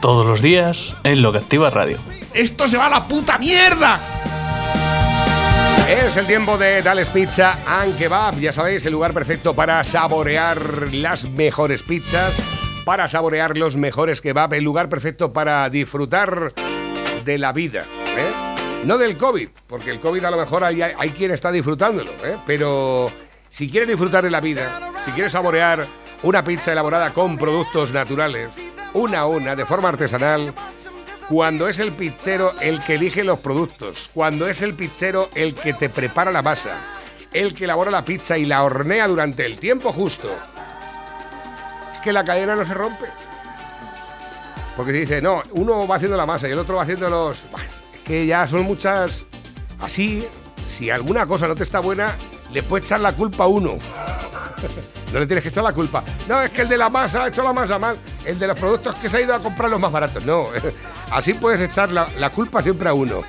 [0.00, 1.98] Todos los días en Lo que Activa Radio.
[2.32, 4.00] ¡Esto se va a la puta mierda!
[5.90, 8.38] Es el tiempo de Dales Pizza and Kebab.
[8.40, 12.32] Ya sabéis, el lugar perfecto para saborear las mejores pizzas,
[12.86, 16.54] para saborear los mejores kebab, el lugar perfecto para disfrutar
[17.24, 17.84] de la vida.
[18.16, 18.32] ¿eh?
[18.84, 22.38] No del COVID, porque el COVID a lo mejor hay, hay quien está disfrutándolo, ¿eh?
[22.46, 23.12] pero
[23.50, 25.86] si quieres disfrutar de la vida, si quieres saborear
[26.22, 28.52] una pizza elaborada con productos naturales,
[28.94, 30.52] una a una, de forma artesanal,
[31.28, 35.72] cuando es el pizzero el que elige los productos, cuando es el pizzero el que
[35.72, 36.76] te prepara la masa,
[37.32, 40.28] el que elabora la pizza y la hornea durante el tiempo justo,
[42.02, 43.06] que la cadena no se rompe.
[44.76, 47.36] Porque dice, no, uno va haciendo la masa y el otro va haciendo los...
[47.92, 49.26] Es que ya son muchas...
[49.78, 50.26] Así,
[50.66, 52.14] si alguna cosa no te está buena,
[52.52, 53.78] le puedes echar la culpa a uno.
[55.12, 56.04] No le tienes que echar la culpa.
[56.28, 57.96] No, es que el de la masa ha hecho la masa mal.
[58.24, 60.24] El de los productos que se ha ido a comprar los más baratos.
[60.24, 60.48] No,
[61.12, 63.22] así puedes echar la, la culpa siempre a uno.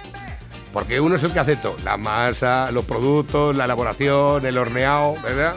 [0.74, 1.76] Porque uno es el que hace todo.
[1.84, 5.56] La masa, los productos, la elaboración, el horneado, ¿verdad?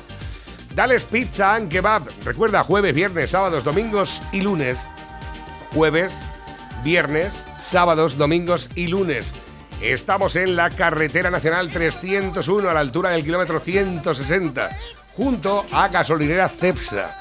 [0.74, 2.02] Dales Pizza and Kebab.
[2.24, 4.86] Recuerda, jueves, viernes, sábados, domingos y lunes.
[5.72, 6.12] Jueves,
[6.82, 9.32] viernes, sábados, domingos y lunes.
[9.80, 14.70] Estamos en la carretera nacional 301 a la altura del kilómetro 160,
[15.14, 17.18] junto a gasolinera Cepsa.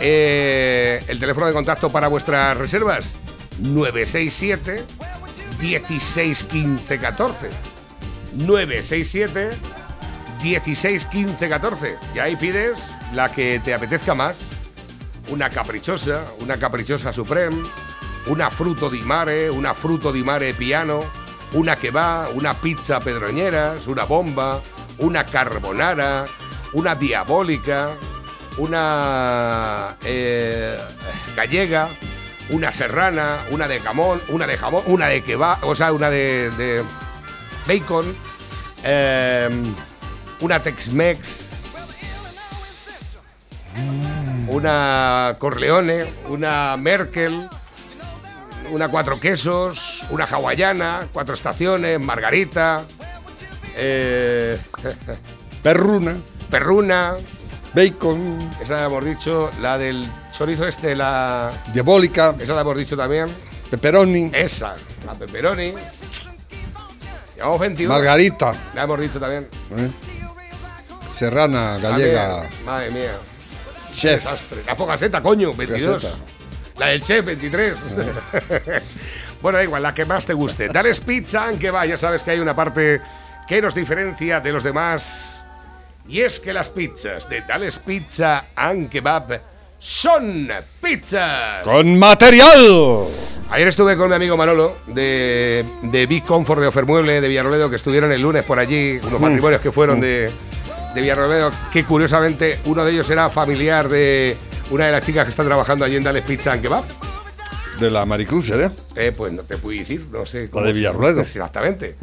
[0.00, 3.12] Eh, el teléfono de contacto para vuestras reservas
[3.60, 4.84] 967
[5.60, 7.50] 16 15 14
[8.34, 9.50] 967
[10.42, 12.78] 16 15 14 y ahí pides
[13.12, 14.36] la que te apetezca más.
[15.30, 17.62] Una caprichosa una caprichosa supreme
[18.26, 21.02] una fruto di mare una fruto di mare piano
[21.52, 24.60] una que va una pizza pedroñeras una bomba
[24.98, 26.26] una carbonara
[26.72, 27.88] una diabólica
[28.58, 30.76] una eh,
[31.36, 31.88] gallega,
[32.50, 36.50] una serrana, una de jamón, una de jamón, una de kebab, o sea, una de,
[36.50, 36.84] de
[37.66, 38.14] bacon,
[38.84, 39.48] eh,
[40.40, 41.50] una Tex-Mex,
[44.48, 47.48] una Corleone, una Merkel,
[48.70, 52.84] una cuatro quesos, una hawaiana, cuatro estaciones, margarita,
[53.76, 54.58] eh,
[55.62, 56.14] Perruna,
[56.50, 57.14] perruna,
[57.74, 61.50] bacon, esa la hemos dicho, la del chorizo este, la...
[61.72, 63.26] diabólica, Esa la hemos dicho también.
[63.70, 64.76] pepperoni, Esa,
[65.06, 65.74] la pepperoni.
[67.36, 67.92] Llevamos 21.
[67.92, 69.48] margarita, La hemos dicho también.
[69.76, 69.90] ¿eh?
[71.10, 72.64] serrana, gallega, También.
[72.64, 73.12] Madre mía.
[73.92, 74.22] chef.
[74.24, 74.62] Desastre.
[74.66, 76.02] La Fogaseta, coño, 22.
[76.02, 76.14] Gaceta.
[76.76, 77.78] La del Chef, 23.
[79.42, 80.66] bueno, da igual, la que más te guste.
[80.68, 83.00] Dales pizza, aunque va, ya sabes que hay una parte
[83.46, 85.43] que nos diferencia de los demás.
[86.08, 89.40] Y es que las pizzas de Dales Pizza and Kebab
[89.78, 90.48] son
[90.80, 91.62] pizzas.
[91.64, 93.06] Con material.
[93.50, 97.76] Ayer estuve con mi amigo Manolo de, de Big Comfort de Ofermueble de Villarroledo que
[97.76, 100.30] estuvieron el lunes por allí, unos matrimonios que fueron de,
[100.94, 104.36] de Villarroledo, que curiosamente uno de ellos era familiar de
[104.70, 106.84] una de las chicas que está trabajando allí en Dales Pizza and Kebab.
[107.78, 108.70] De la Maricruz, ¿eh?
[108.94, 110.48] Eh, pues no te puedo decir, no sé.
[110.52, 111.20] La de Villarroledo.
[111.22, 111.96] Exactamente.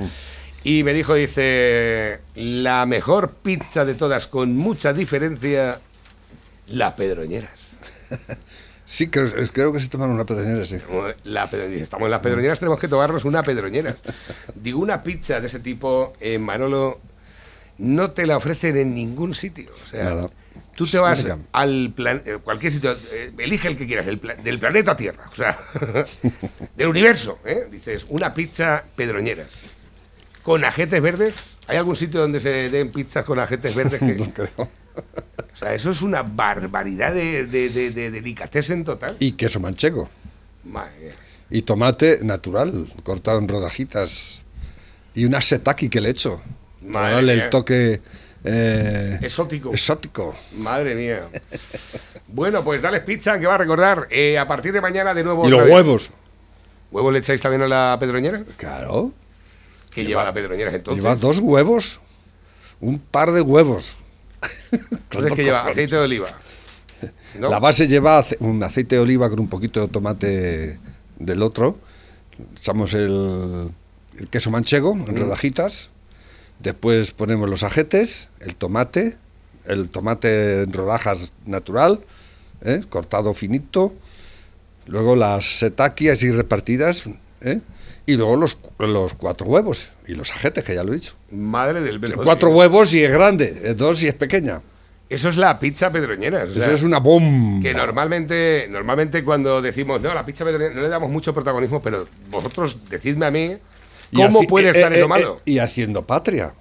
[0.63, 5.79] Y me dijo, dice, la mejor pizza de todas, con mucha diferencia,
[6.67, 7.51] la Pedroñeras.
[8.83, 10.75] Sí, creo, creo que se toman una pedreñera, sí.
[11.23, 13.95] La pedro- dice, estamos en las pedroñeras, tenemos que tomarnos una pedroñera.
[14.55, 16.99] Digo, una pizza de ese tipo, en Manolo,
[17.77, 19.71] no te la ofrecen en ningún sitio.
[19.85, 20.29] O sea, Nada.
[20.75, 24.35] tú te vas al plan, eh, cualquier sitio, eh, elige el que quieras, el pla-
[24.35, 25.57] del planeta Tierra, o sea,
[26.75, 27.39] del universo.
[27.45, 27.67] ¿eh?
[27.71, 29.47] Dices, una pizza pedroñeras.
[30.43, 31.55] ¿Con ajetes verdes?
[31.67, 33.99] ¿Hay algún sitio donde se den pizzas con ajetes verdes?
[33.99, 34.49] Que, No creo.
[34.57, 39.15] o sea, eso es una barbaridad de, de, de, de delicatessen total.
[39.19, 40.09] Y queso manchego.
[40.63, 41.11] Madre mía.
[41.49, 44.41] Y tomate natural, cortado en rodajitas.
[45.13, 46.41] Y una setaki que le echo.
[46.81, 47.43] Para Madre darle mía.
[47.43, 48.01] el toque
[48.43, 49.71] eh, Exótico.
[49.71, 50.33] exótico.
[50.57, 51.27] Madre mía.
[52.27, 54.07] Bueno, pues dale pizza que va a recordar.
[54.09, 55.45] eh, a partir de mañana de nuevo.
[55.47, 56.09] Y los huevos.
[56.91, 58.43] ¿Huevos le echáis también a la pedroñera?
[58.57, 59.11] Claro.
[59.93, 61.03] ¿Qué lleva, la pedroñera entonces?
[61.03, 61.99] Lleva dos huevos.
[62.79, 63.95] Un par de huevos.
[64.71, 65.67] Entonces, ¿qué lleva?
[65.67, 66.29] Aceite de oliva.
[67.39, 67.49] ¿No?
[67.49, 70.79] La base lleva un aceite de oliva con un poquito de tomate
[71.19, 71.77] del otro
[72.55, 73.69] echamos el,
[74.17, 75.89] el queso manchego en rodajitas,
[76.59, 79.17] después ponemos los ajetes, el tomate,
[79.65, 82.01] el tomate en rodajas natural,
[82.63, 82.81] ¿eh?
[82.89, 83.93] cortado finito,
[84.87, 87.03] luego las setaki así repartidas,
[87.41, 87.59] ¿eh?
[88.11, 91.13] Y luego los, los cuatro huevos y los ajetes, que ya lo he dicho.
[91.31, 92.25] Madre del O sea, Belfodil.
[92.25, 94.61] cuatro huevos y es grande, eh, dos y es pequeña.
[95.09, 96.49] Eso es la pizza pedroñeras.
[96.49, 97.61] o Eso es una bomba.
[97.61, 102.07] Que normalmente, normalmente cuando decimos, no, la pizza pedroñera no le damos mucho protagonismo, pero
[102.29, 103.57] vosotros decidme a mí
[104.13, 105.41] cómo puede eh, estar eh, eso eh, malo.
[105.43, 106.53] y haciendo patria.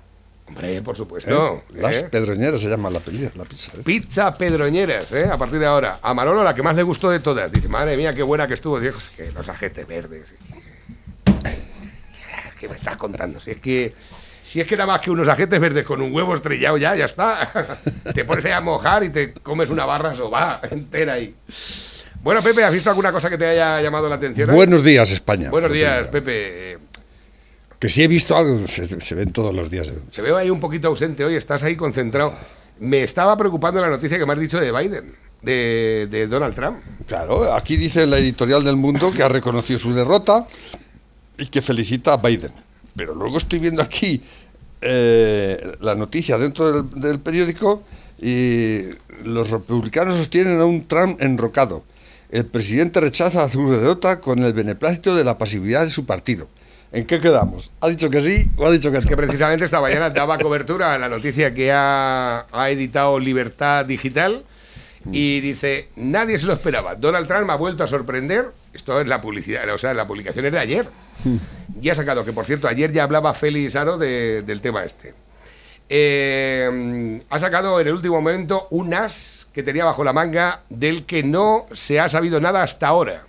[0.48, 1.62] Hombre, por supuesto.
[1.70, 1.74] ¿eh?
[1.80, 2.08] Las ¿eh?
[2.10, 3.70] pedroñeras se llama la, peli- la pizza.
[3.76, 3.82] ¿eh?
[3.84, 5.28] Pizza Pedroñeras, ¿eh?
[5.32, 6.00] A partir de ahora.
[6.02, 7.52] A Manolo la que más le gustó de todas.
[7.52, 8.80] Dice, madre mía, qué buena que estuvo.
[8.80, 10.26] Dijo, que los ajetes verdes.
[12.60, 13.40] ¿Qué me estás contando?
[13.40, 13.94] Si es que...
[14.42, 17.04] Si es que nada más que unos ajetes verdes con un huevo estrellado ya, ya
[17.04, 17.78] está.
[18.14, 21.34] te pones ahí a mojar y te comes una barra soba entera ahí.
[22.22, 24.50] Bueno, Pepe, ¿has visto alguna cosa que te haya llamado la atención?
[24.50, 25.50] Buenos días, España.
[25.50, 26.06] Buenos días.
[26.08, 26.78] Pepe.
[27.78, 29.92] Que si he visto algo, se, se ven todos los días.
[30.10, 32.34] Se veo ahí un poquito ausente hoy, estás ahí concentrado.
[32.80, 36.78] Me estaba preocupando la noticia que me has dicho de Biden, de, de Donald Trump.
[37.06, 40.46] Claro, aquí dice la editorial del mundo que ha reconocido su derrota
[41.40, 42.52] y que felicita a Biden.
[42.94, 44.22] Pero luego estoy viendo aquí
[44.82, 47.82] eh, la noticia dentro del, periódico
[48.20, 48.82] y
[49.24, 51.82] los republicanos sostienen a un Trump enrocado.
[52.30, 56.48] El presidente rechaza su derrota con el beneplácito de la pasividad de su partido.
[56.92, 57.70] ¿En qué quedamos?
[57.80, 59.06] ¿Ha dicho que sí o ha dicho que no?
[59.06, 64.42] Que precisamente esta mañana daba cobertura a la noticia que ha, ha editado Libertad Digital
[65.12, 66.94] y dice, nadie se lo esperaba.
[66.94, 68.46] Donald Trump ha vuelto a sorprender.
[68.72, 70.86] Esto es la publicidad, o sea, la publicación es de ayer.
[71.80, 75.14] Ya ha sacado, que por cierto, ayer ya hablaba Félix Aro de- del tema este.
[75.88, 81.04] Eh, ha sacado en el último momento un as que tenía bajo la manga del
[81.04, 83.24] que no se ha sabido nada hasta ahora.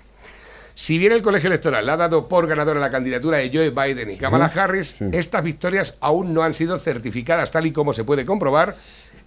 [0.75, 4.12] Si bien el colegio electoral le ha dado por ganadora la candidatura de Joe Biden
[4.12, 8.25] y Kamala Harris, estas victorias aún no han sido certificadas tal y como se puede
[8.25, 8.75] comprobar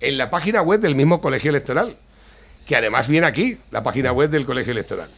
[0.01, 1.97] en la página web del mismo colegio electoral,
[2.67, 5.09] que además viene aquí, la página web del colegio electoral.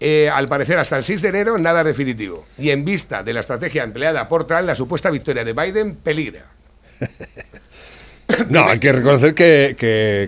[0.00, 2.46] Eh, al parecer, hasta el 6 de enero, nada definitivo.
[2.58, 6.44] Y en vista de la estrategia empleada por Trump, la supuesta victoria de Biden peligra.
[8.48, 9.76] No, hay que reconocer que,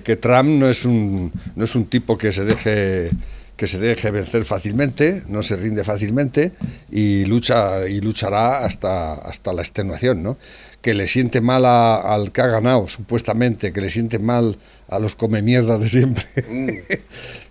[0.05, 3.11] que- Trump no es un no es un tipo que se deje
[3.57, 6.53] que se deje vencer fácilmente, no se rinde fácilmente
[6.91, 10.37] y lucha y luchará hasta hasta la extenuación, ¿no?
[10.85, 14.59] Que le siente mal a- al que ha ganado, supuestamente, que le siente mal
[14.89, 16.27] a los come mierda de siempre.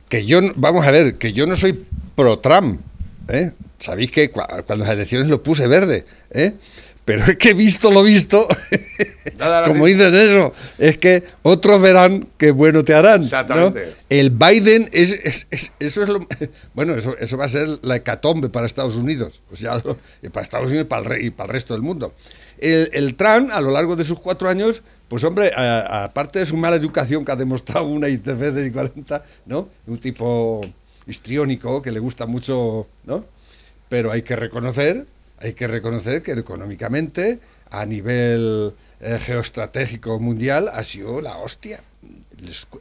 [0.07, 1.73] que yo, vamos a ver, que yo no soy
[2.15, 2.79] pro Trump,
[3.29, 3.49] ¿eh?
[3.79, 6.53] Sabéis que cua- cuando las elecciones lo puse verde, ¿eh?
[7.05, 8.47] Pero es que he visto lo visto,
[9.67, 13.21] como dicen eso, es que otros verán qué bueno te harán.
[13.21, 13.25] ¿no?
[13.25, 13.93] Exactamente.
[14.09, 16.25] El Biden, es, es- es- eso es lo...
[16.75, 20.29] Bueno, eso, eso va a ser la hecatombe para Estados Unidos, o sea, lo- y
[20.29, 22.13] para Estados Unidos y para el, y para el resto del mundo.
[22.63, 26.55] El, el Trump, a lo largo de sus cuatro años, pues hombre, aparte de su
[26.55, 29.67] mala educación que ha demostrado una y tres veces y cuarenta, ¿no?
[29.85, 30.61] Un tipo
[31.05, 33.25] histriónico que le gusta mucho, ¿no?
[33.89, 35.05] Pero hay que reconocer,
[35.39, 37.39] hay que reconocer que económicamente,
[37.69, 41.83] a nivel eh, geoestratégico mundial, ha sido la hostia.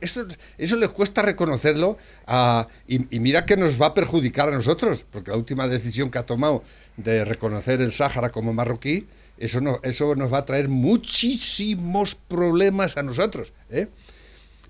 [0.01, 0.27] Esto-
[0.59, 5.05] eso les cuesta reconocerlo a- y, y mira que nos va a perjudicar a nosotros,
[5.11, 6.63] porque la última decisión que ha tomado
[6.97, 9.07] de reconocer el Sáhara como marroquí,
[9.45, 13.53] eso, no, eso nos va a traer muchísimos problemas a nosotros.
[13.71, 13.89] ¿eh?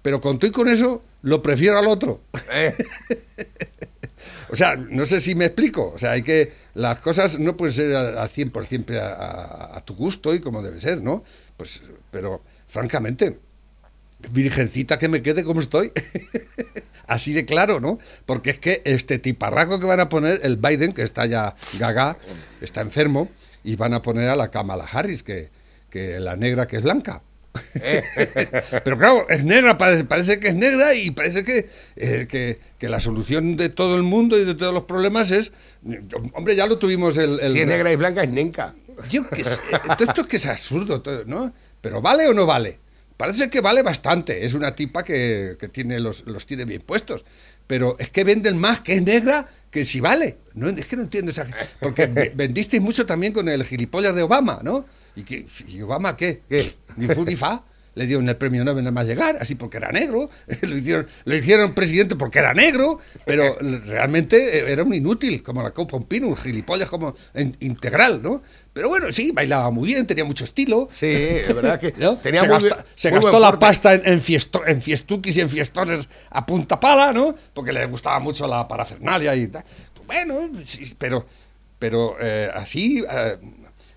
[0.02, 2.20] Pero con todo y con eso, lo prefiero al otro.
[2.52, 2.74] Eh,
[4.50, 5.92] O sea, no sé si me explico.
[5.94, 6.52] O sea, hay que.
[6.74, 10.40] Las cosas no pueden ser al al 100% siempre a, a- a tu gusto y
[10.40, 11.24] como debe ser, ¿no?
[11.56, 13.38] Pues, pero, francamente,
[14.30, 15.90] virgencita que me quede como estoy.
[17.06, 17.98] Así de claro, ¿no?
[18.26, 22.18] Porque es que este tiparraco que van a poner, el Biden, que está ya gaga,
[22.60, 23.30] está enfermo,
[23.64, 25.50] y van a poner a la Kamala Harris, que,
[25.90, 27.22] que la negra que es blanca.
[28.84, 33.00] Pero claro, es negra, parece, que es negra y parece que, eh, que, que la
[33.00, 35.52] solución de todo el mundo y de todos los problemas es.
[36.34, 37.40] Hombre, ya lo tuvimos el.
[37.40, 38.74] el- si es negra y blanca, es nenca.
[39.10, 39.56] Yo qué sé,
[39.98, 41.52] todo esto es que es absurdo, todo, ¿no?
[41.80, 42.78] Pero ¿vale o no vale?
[43.16, 44.44] Parece que vale bastante.
[44.44, 47.24] Es una tipa que, que tiene los, los tiene bien puestos.
[47.72, 50.36] Pero es que venden más que es negra que si vale.
[50.52, 51.46] No, es que no entiendo esa...
[51.80, 54.84] Porque ve- vendisteis mucho también con el gilipollas de Obama, ¿no?
[55.16, 56.42] ¿Y, que, y Obama qué?
[56.46, 56.74] ¿Qué?
[56.98, 57.64] Ni fu ni fa.
[57.94, 60.28] Le dieron el premio Nobel nada más llegar, así porque era negro.
[60.60, 65.70] lo, hicieron, lo hicieron presidente porque era negro, pero realmente era un inútil, como la
[65.70, 68.42] Copa un pino, un gilipollas como en- integral, ¿no?
[68.72, 70.88] Pero bueno, sí, bailaba muy bien, tenía mucho estilo.
[70.92, 72.16] Sí, es verdad que ¿no?
[72.16, 75.36] tenía se muy gasta- bien- se muy gastó la pasta en, en, fiesto- en fiestuquis
[75.36, 77.34] y en fiestones a punta pala, ¿no?
[77.52, 79.64] Porque le gustaba mucho la parafernalia y tal.
[79.94, 81.26] Pues bueno, sí, pero,
[81.78, 83.36] pero eh, así, eh,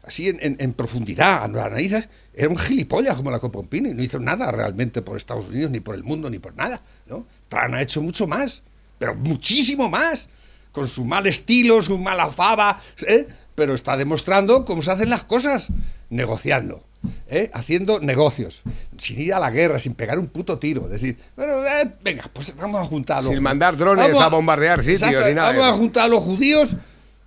[0.03, 4.03] así en, en- en profundidad, a las narices, era un gilipollas como la Copompini, no
[4.03, 7.25] hizo nada realmente por Estados Unidos, ni por el mundo, ni por nada, ¿no?
[7.47, 8.61] Trump ha hecho mucho más,
[8.99, 10.27] pero muchísimo más,
[10.73, 13.25] con su mal estilo, su mala fava, ¿eh?
[13.55, 15.69] Pero está demostrando cómo se hacen las cosas,
[16.09, 16.83] negociando.
[17.27, 17.49] ¿eh?
[17.53, 18.63] haciendo negocios,
[18.97, 20.87] sin ir a la guerra, sin pegar un puto tiro.
[20.87, 24.27] Decir, bueno, eh, venga, pues vamos a juntar a los Sin mandar drones Vamos a
[24.27, 26.75] bombardear sitios Exacto, ni nada Vamos a juntar a los judíos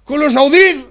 [0.05, 0.87] con los saudíes.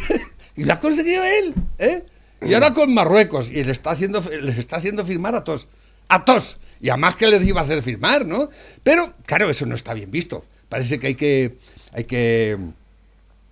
[0.56, 1.54] y lo ha conseguido él.
[1.78, 2.02] ¿eh?
[2.40, 3.50] Y ahora con Marruecos.
[3.50, 5.68] Y le está haciendo, les está haciendo firmar a todos.
[6.08, 6.58] A todos.
[6.80, 8.48] Y a más que les iba a hacer firmar, ¿no?
[8.82, 10.46] Pero, claro, eso no está bien visto.
[10.70, 11.58] Parece que hay que.
[11.92, 12.58] Hay que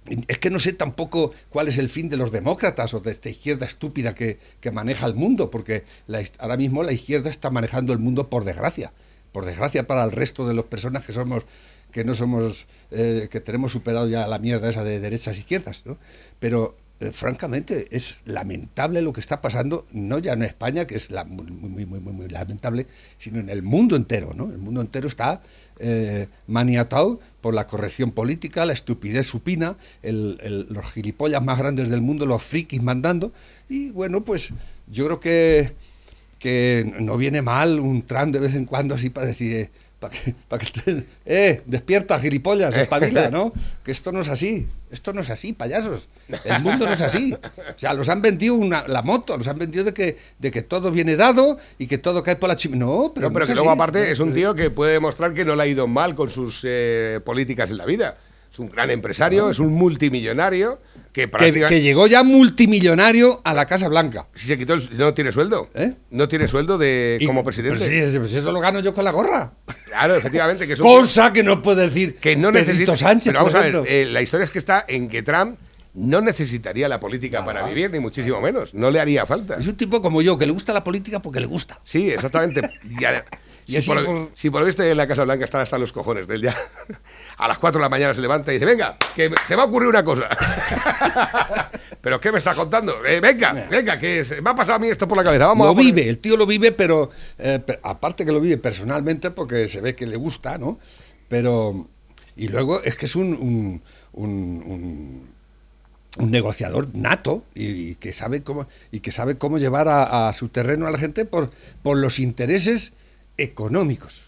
[0.07, 3.31] es que no sé tampoco cuál es el fin de los demócratas o de esta
[3.31, 7.93] izquierda estúpida que, que maneja el mundo, porque la ahora mismo la izquierda está manejando
[7.93, 8.93] el mundo por desgracia,
[9.33, 11.45] por desgracia para el resto de las personas que somos
[11.93, 15.83] que no somos eh, que tenemos superado ya la mierda esa de derechas e izquierdas,
[15.85, 15.99] ¿no?
[16.41, 21.11] Pero eh, francamente es lamentable lo que está pasando, no ya en España, que es
[21.27, 22.87] muy, muy, muy, muy lamentable,
[23.19, 24.51] sino en el mundo entero, ¿no?
[24.51, 25.43] El mundo entero está
[25.83, 32.25] eh, maniatado por la corrección política, la estupidez supina, los gilipollas más grandes del mundo,
[32.25, 33.33] los frikis mandando,
[33.69, 34.51] y bueno, pues
[34.87, 35.73] yo creo que,
[36.39, 39.71] que no viene mal un Trump de vez en cuando así para decir,
[40.03, 43.53] para que, para que te- eh, despierta gilipollas, espabila, ¿no?
[43.85, 46.09] Que esto no es así, esto no es así, payasos,
[46.45, 47.33] el mundo no es así.
[47.35, 50.63] O sea, los han vendido una, la moto, los han vendido de que, de que
[50.63, 52.87] todo viene dado y que todo cae por la chimenea.
[52.87, 55.33] No, pero, No, pero no que es luego aparte es un tío que puede demostrar
[55.35, 58.17] que no le ha ido mal con sus eh, políticas en la vida.
[58.53, 60.79] Es un gran empresario, es un multimillonario
[61.13, 64.27] que que, que llegó ya multimillonario a la Casa Blanca.
[64.35, 65.71] Si se quitó el- no tiene sueldo.
[65.75, 65.93] ¿Eh?
[66.11, 67.79] No tiene sueldo de Y- como presidente.
[67.79, 69.53] Pues pues eso lo gano yo con la gorra.
[69.87, 72.95] Claro, efectivamente, que Cosa que no puede decir que no necesita.
[72.97, 75.59] Sánchez, pero vamos a ver, eh, la historia es que está en que Trump
[75.95, 78.73] no necesitaría la política para vivir, ni muchísimo menos.
[78.75, 79.57] No le haría falta.
[79.57, 81.79] Es un tipo como yo, que le gusta la política porque le gusta.
[81.85, 82.63] Sí, exactamente.
[83.67, 85.93] Y si, por, por- si por lo visto en la Casa Blanca están hasta los
[85.93, 86.57] cojones de él ya.
[87.39, 89.67] A las 4 de la mañana se levanta y dice, venga, que se va a
[89.67, 90.29] ocurrir una cosa.
[92.01, 93.05] ¿Pero qué me estás contando?
[93.07, 95.47] Eh, venga, venga, que se- me ha pasado a mí esto por la cabeza.
[95.47, 99.31] Vamos lo a vive, el tío lo vive, pero eh, aparte que lo vive personalmente
[99.31, 100.79] porque se ve que le gusta, ¿no?
[101.29, 101.87] Pero
[102.37, 103.83] y luego es que es un un,
[104.15, 105.33] un- un-
[106.19, 110.33] un negociador nato y, y que sabe cómo y que sabe cómo llevar a, a
[110.33, 111.51] su terreno a la gente por
[111.83, 112.93] por los intereses
[113.39, 114.25] económicos.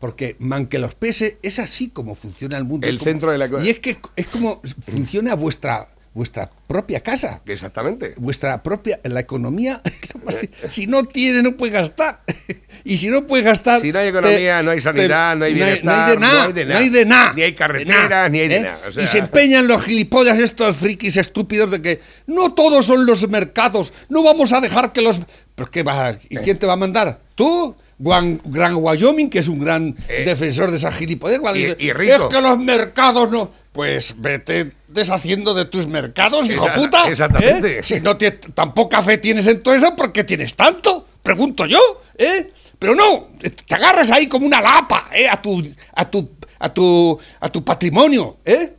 [0.00, 2.86] Porque, man que los pese, es así como funciona el mundo.
[2.88, 7.42] El Como- centro de la- Y es que es como funciona vuestra, vuestra propia casa
[7.46, 8.14] Exactamente.
[8.16, 9.80] vuestra propia la economía
[10.70, 12.20] si no tiene no puede gastar
[12.84, 15.64] y si no puede gastar Si no hay economía, no hay sanidad, no hay no
[15.64, 16.74] hay bienestar, no hay de nada.
[16.74, 18.62] no hay de nada Ni hay carreteras, ni hay de ¿eh?
[18.62, 22.86] nada, o sea- y se empeñan los gilipollas estos frikis estúpidos de que no todos
[22.86, 25.20] son los mercados no vamos a dejar que los
[25.54, 26.14] ¿Pero qué va?
[26.30, 27.20] ¿Y quién te va a mandar?
[27.34, 27.76] ¿Tú?
[28.00, 31.40] Guan- Gran Wyoming, que es un gran Eh, defensor de esa gilipollas.
[31.54, 32.14] y- y rico.
[32.28, 33.50] Es que los mercados no.
[33.72, 37.06] Pues vete deshaciendo de tus mercados, hijo puta.
[37.06, 37.10] ¿eh?
[37.12, 37.82] exactamente.
[37.84, 41.06] Si no te, tan poca fe tienes en todo eso, ¿por qué tienes tanto?
[41.22, 41.78] Pregunto yo,
[42.18, 42.50] ¿eh?
[42.78, 45.28] Pero no, te te agarras ahí como una lapa, ¿eh?
[45.28, 45.62] A tu,
[45.94, 46.28] a tu,
[46.58, 48.72] a tu, a tu patrimonio, ¿eh?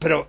[0.00, 0.26] Pero,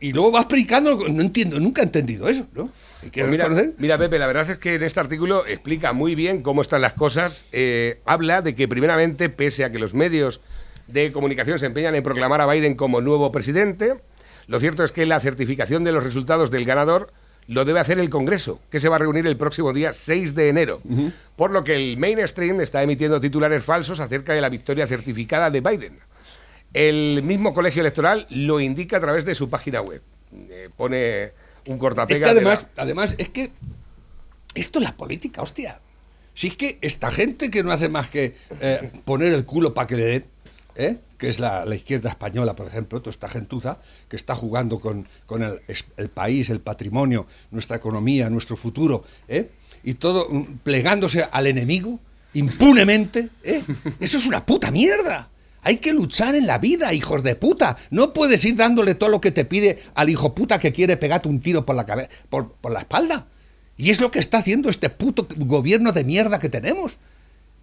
[0.00, 2.68] y, y luego vas predicando, no entiendo, nunca he entendido eso, ¿no?
[3.02, 6.42] ¿Y Pues mira, mira, Pepe, la verdad es que en este artículo explica muy bien
[6.42, 7.46] cómo están las cosas.
[7.52, 10.40] Eh, habla de que, primeramente, pese a que los medios
[10.86, 13.94] de comunicación se empeñan en proclamar a Biden como nuevo presidente,
[14.46, 17.12] lo cierto es que la certificación de los resultados del ganador
[17.46, 20.48] lo debe hacer el Congreso, que se va a reunir el próximo día 6 de
[20.48, 20.80] enero.
[21.36, 25.60] Por lo que el mainstream está emitiendo titulares falsos acerca de la victoria certificada de
[25.60, 25.98] Biden.
[26.72, 30.00] El mismo colegio electoral lo indica a través de su página web.
[30.48, 31.32] Eh, pone
[31.70, 32.26] un Es cortapega.
[32.28, 33.52] que de además, la- además, es que
[34.54, 35.80] esto es la política, hostia.
[36.34, 39.86] Si es que esta gente que no hace más que eh, poner el culo para
[39.86, 40.24] que le den,
[40.76, 40.96] ¿eh?
[41.18, 45.06] que es la, la izquierda española, por ejemplo, toda esta gentuza que está jugando con,
[45.26, 49.50] con el, es- el país, el patrimonio, nuestra economía, nuestro futuro, ¿eh?
[49.84, 51.98] y todo mm, plegándose al enemigo
[52.34, 53.62] impunemente, ¿eh?
[53.98, 55.28] eso es una puta mierda.
[55.62, 57.76] Hay que luchar en la vida, hijos de puta.
[57.90, 61.28] No puedes ir dándole todo lo que te pide al hijo puta que quiere pegarte
[61.28, 63.26] un tiro por la cabeza, por, por la espalda.
[63.76, 66.98] Y es lo que está haciendo este puto gobierno de mierda que tenemos.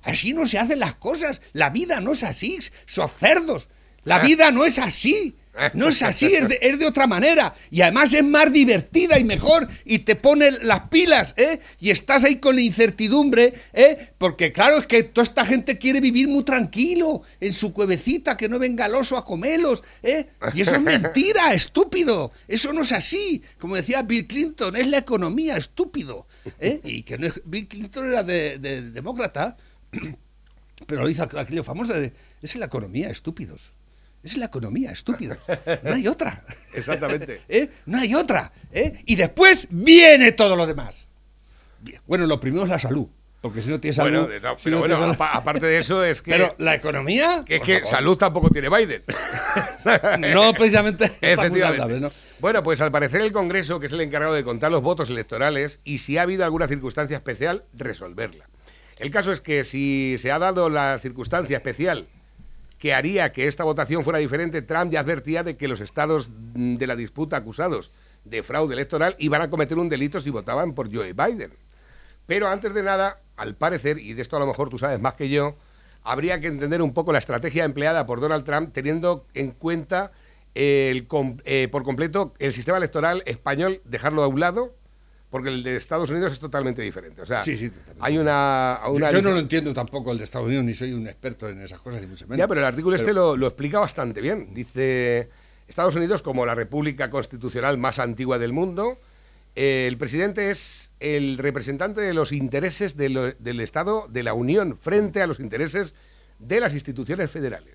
[0.03, 1.41] Así no se hacen las cosas.
[1.53, 3.67] La vida no es así, sos cerdos.
[4.03, 5.35] La vida no es así.
[5.73, 7.55] No es así, es de, es de otra manera.
[7.71, 11.59] Y además es más divertida y mejor y te pone las pilas, ¿eh?
[11.79, 14.09] Y estás ahí con la incertidumbre, ¿eh?
[14.17, 18.49] Porque claro, es que toda esta gente quiere vivir muy tranquilo, en su cuevecita, que
[18.49, 20.27] no venga el oso a comelos, ¿eh?
[20.53, 22.31] Y eso es mentira, estúpido.
[22.47, 23.41] Eso no es así.
[23.57, 26.27] Como decía Bill Clinton, es la economía, estúpido.
[26.59, 26.79] ¿eh?
[26.83, 29.57] Y que no es- Bill Clinton era de, de- demócrata,
[30.85, 33.71] pero lo hizo aquello famoso de, es la economía, estúpidos.
[34.27, 35.37] Es la economía, estúpidos.
[35.83, 36.43] No hay otra.
[36.73, 37.41] Exactamente.
[37.47, 37.69] ¿Eh?
[37.85, 38.51] No hay otra.
[38.73, 39.01] ¿eh?
[39.05, 41.07] Y después viene todo lo demás.
[42.05, 43.07] Bueno, lo primero es la salud.
[43.39, 44.23] Porque si no tienes salud.
[44.27, 47.43] Bueno, si pero no bueno, salud- aparte de eso es que, Pero la economía.
[47.45, 47.87] que es que favor.
[47.89, 49.03] salud tampoco tiene Biden.
[50.33, 51.11] No, precisamente.
[51.35, 52.11] saludable, ¿no?
[52.39, 55.79] Bueno, pues al parecer el Congreso, que es el encargado de contar los votos electorales
[55.85, 58.49] y si ha habido alguna circunstancia especial, resolverla.
[58.99, 62.07] El caso es que si se ha dado la circunstancia especial
[62.79, 66.87] que haría que esta votación fuera diferente, Trump ya advertía de que los estados de
[66.87, 67.91] la disputa acusados
[68.23, 71.51] de fraude electoral iban a cometer un delito si votaban por Joe Biden.
[72.27, 75.15] Pero antes de nada, al parecer, y de esto a lo mejor tú sabes más
[75.15, 75.55] que yo,
[76.03, 80.11] habría que entender un poco la estrategia empleada por Donald Trump teniendo en cuenta
[80.55, 81.07] el
[81.45, 84.73] eh, por completo el sistema electoral español, dejarlo a un lado,
[85.29, 87.21] porque el de Estados Unidos es totalmente diferente.
[87.21, 87.99] O sea, Sí, sí, totalmente.
[88.01, 88.79] hay una...
[88.85, 91.49] Yo- una yo, no lo entiendo tampoco el de Estados Unidos, ni soy un experto
[91.49, 92.37] en esas cosas, ni mucho menos.
[92.39, 94.53] ya, pero el artículo este lo, lo explica bastante bien.
[94.53, 95.29] Dice,
[95.67, 98.99] Estados Unidos, como la república constitucional más antigua del mundo,
[99.55, 104.33] eh, el presidente es el representante de los intereses de lo- del Estado de la
[104.33, 105.93] Unión frente a los intereses
[106.39, 107.73] de las instituciones federales.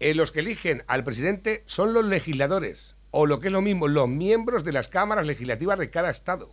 [0.00, 3.88] Eh, los que eligen al presidente son los legisladores, o lo que es lo mismo,
[3.88, 6.48] los miembros de las cámaras legislativas de cada Estado.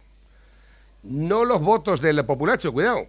[1.03, 3.07] No los votos del populacho, cuidado.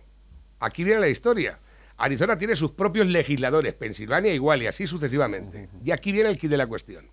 [0.60, 1.58] Aquí viene la historia.
[1.96, 5.68] Arizona tiene sus propios legisladores, Pensilvania igual y así sucesivamente.
[5.84, 7.06] Y aquí viene el kit de la cuestión.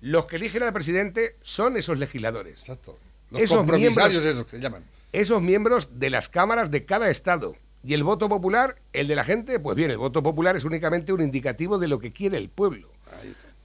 [0.00, 2.58] Los que eligen al presidente son esos legisladores.
[2.60, 2.98] Exacto.
[3.30, 4.82] Los Esos compromisarios, miembros- esos que se llaman.
[5.12, 7.54] Esos miembros de las cámaras de cada estado.
[7.84, 11.12] Y el voto popular, el de la gente, pues bien, el voto popular es únicamente
[11.12, 12.88] un indicativo de lo que quiere el pueblo.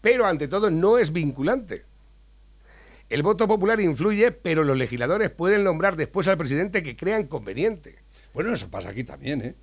[0.01, 1.84] Pero ante todo no es vinculante.
[3.09, 7.95] El voto popular influye, pero los legisladores pueden nombrar después al presidente que crean conveniente.
[8.33, 9.55] Bueno, eso pasa aquí también, ¿eh?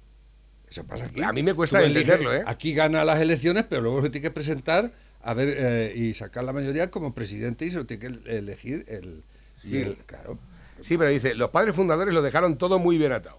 [0.70, 1.22] Eso pasa aquí.
[1.22, 2.42] A mí me cuesta entenderlo, ¿eh?
[2.46, 4.90] Aquí gana las elecciones, pero luego se tiene que presentar
[5.22, 8.84] a ver eh, y sacar la mayoría como presidente y se lo tiene que elegir
[8.88, 9.22] el.
[9.62, 9.76] Sí.
[9.78, 10.38] el- claro.
[10.82, 13.38] Sí, pero dice, los padres fundadores lo dejaron todo muy bien atado.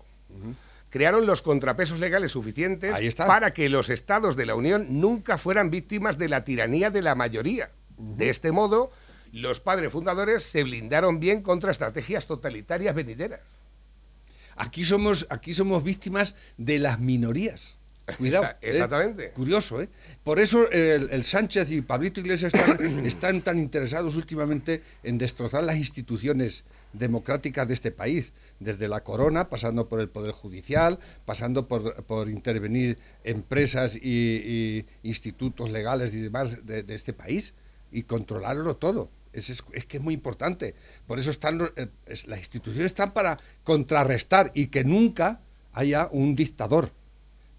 [0.89, 6.17] Crearon los contrapesos legales suficientes para que los estados de la Unión nunca fueran víctimas
[6.17, 7.69] de la tiranía de la mayoría.
[7.97, 8.91] De este modo,
[9.35, 13.41] los padres fundadores se blindaron bien contra estrategias totalitarias venideras.
[14.55, 17.75] Aquí somos, aquí somos víctimas de las minorías.
[18.17, 18.45] Cuidado.
[18.45, 18.55] ¿eh?
[18.61, 19.31] exactamente.
[19.31, 19.89] Curioso, ¿eh?
[20.23, 25.63] Por eso el, el Sánchez y Pablito Iglesias están, están tan interesados últimamente en destrozar
[25.63, 31.65] las instituciones democráticas de este país, desde la corona, pasando por el Poder Judicial, pasando
[31.65, 37.53] por, por intervenir empresas y, y institutos legales y demás de, de este país
[37.91, 39.09] y controlarlo todo.
[39.35, 40.73] Es, es, es que es muy importante.
[41.07, 45.39] Por eso están eh, es- las instituciones están para contrarrestar y que nunca
[45.73, 46.89] haya un dictador.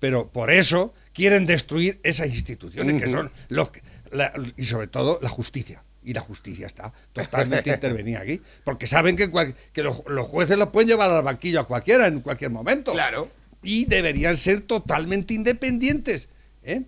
[0.01, 5.19] Pero por eso quieren destruir esas instituciones que son los que- la- y sobre todo
[5.23, 5.83] la justicia.
[6.05, 10.57] Y la justicia está totalmente intervenida aquí, porque saben que, cual- que los, los jueces
[10.57, 12.93] los pueden llevar al banquillo a cualquiera en cualquier momento.
[12.93, 13.29] Claro.
[13.63, 16.29] Y deberían ser totalmente independientes.
[16.63, 16.83] ¿eh?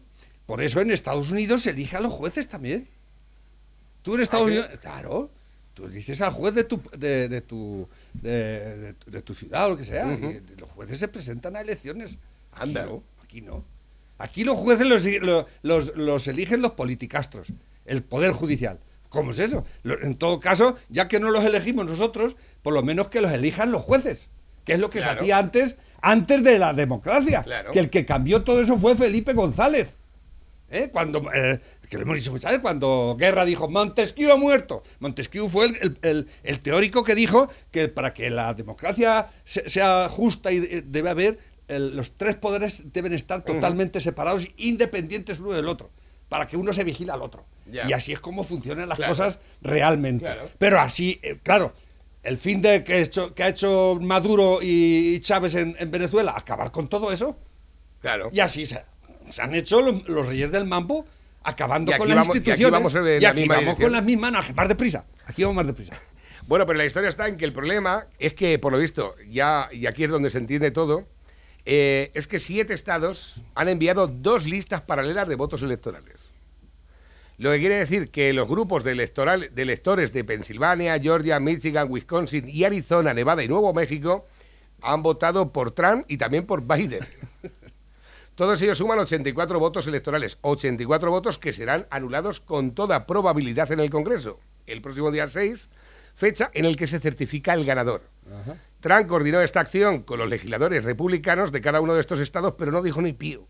[0.46, 2.87] Por eso en Estados Unidos se elige a los jueces también.
[4.08, 4.48] Tú en Estados ¿Ah?
[4.48, 5.30] Unidos, claro,
[5.74, 9.76] tú dices al juez de tu, de, de tu, de, de tu- ciudad o lo
[9.76, 12.16] que sea, y los jueces se presentan a elecciones.
[12.54, 12.86] Aquí Anda.
[12.86, 13.62] no, aquí no.
[14.16, 17.48] Aquí los jueces los, los, los- los eligen los politicastros,
[17.84, 18.78] el poder judicial.
[19.10, 19.66] ¿Cómo es eso?
[19.84, 23.70] En todo caso, ya que no los elegimos nosotros, por lo menos que los elijan
[23.72, 24.26] los jueces,
[24.64, 25.18] que es lo que Claro.
[25.18, 27.42] se hacía antes, antes de la democracia.
[27.42, 27.72] Claro.
[27.72, 29.88] Que el que cambió todo eso fue Felipe González.
[30.70, 30.88] ¿Eh?
[30.92, 34.83] Cuando, eh, que lo hemos dicho muchas veces, cuando Guerra dijo Montesquieu ha muerto.
[35.01, 39.68] Montesquieu fue el, el- el- el teórico que dijo que para que la democracia se-
[39.68, 45.51] sea justa y de- debe haber, los tres poderes deben estar totalmente separados, independientes uno
[45.53, 45.90] del otro,
[46.29, 47.44] para que uno se vigile al otro.
[47.70, 49.12] Y así es como funcionan las Claro.
[49.12, 50.24] cosas realmente.
[50.24, 50.48] Claro.
[50.59, 51.74] Pero así, eh, claro,
[52.22, 56.33] el fin de que, ha hecho- que ha hecho Maduro y Chávez en, en Venezuela,
[56.37, 57.37] acabar con todo eso.
[58.01, 58.31] Claro.
[58.33, 58.81] Y así se,
[59.29, 61.05] se han hecho los, los reyes del mambo
[61.42, 62.92] acabando con las vamos- y aquí instituciones.
[62.92, 65.05] vamos Y aquí misma vamos con las mismas, no, más deprisa.
[65.27, 65.94] Aquí vamos más deprisa.
[66.48, 69.68] Bueno, pero la historia está en que el problema es que, por lo visto, ya,
[69.70, 71.05] y aquí es donde se entiende todo,
[71.66, 76.16] eh, es que siete estados han enviado dos listas paralelas de votos electorales.
[77.37, 81.88] Lo que quiere decir que los grupos de, electoral, de electores de Pensilvania, Georgia, Michigan,
[81.90, 84.27] Wisconsin y Arizona, Nevada y Nuevo México
[84.81, 87.01] han votado por Trump y también por Biden.
[88.38, 93.81] Todos ellos suman 84 votos electorales, 84 votos que serán anulados con toda probabilidad en
[93.81, 94.38] el Congreso.
[94.64, 95.68] El próximo día 6,
[96.14, 98.01] fecha en el que se certifica el ganador.
[98.79, 102.70] Trump coordinó esta acción con los legisladores republicanos de cada uno de estos estados, pero
[102.70, 103.42] no dijo ni pío.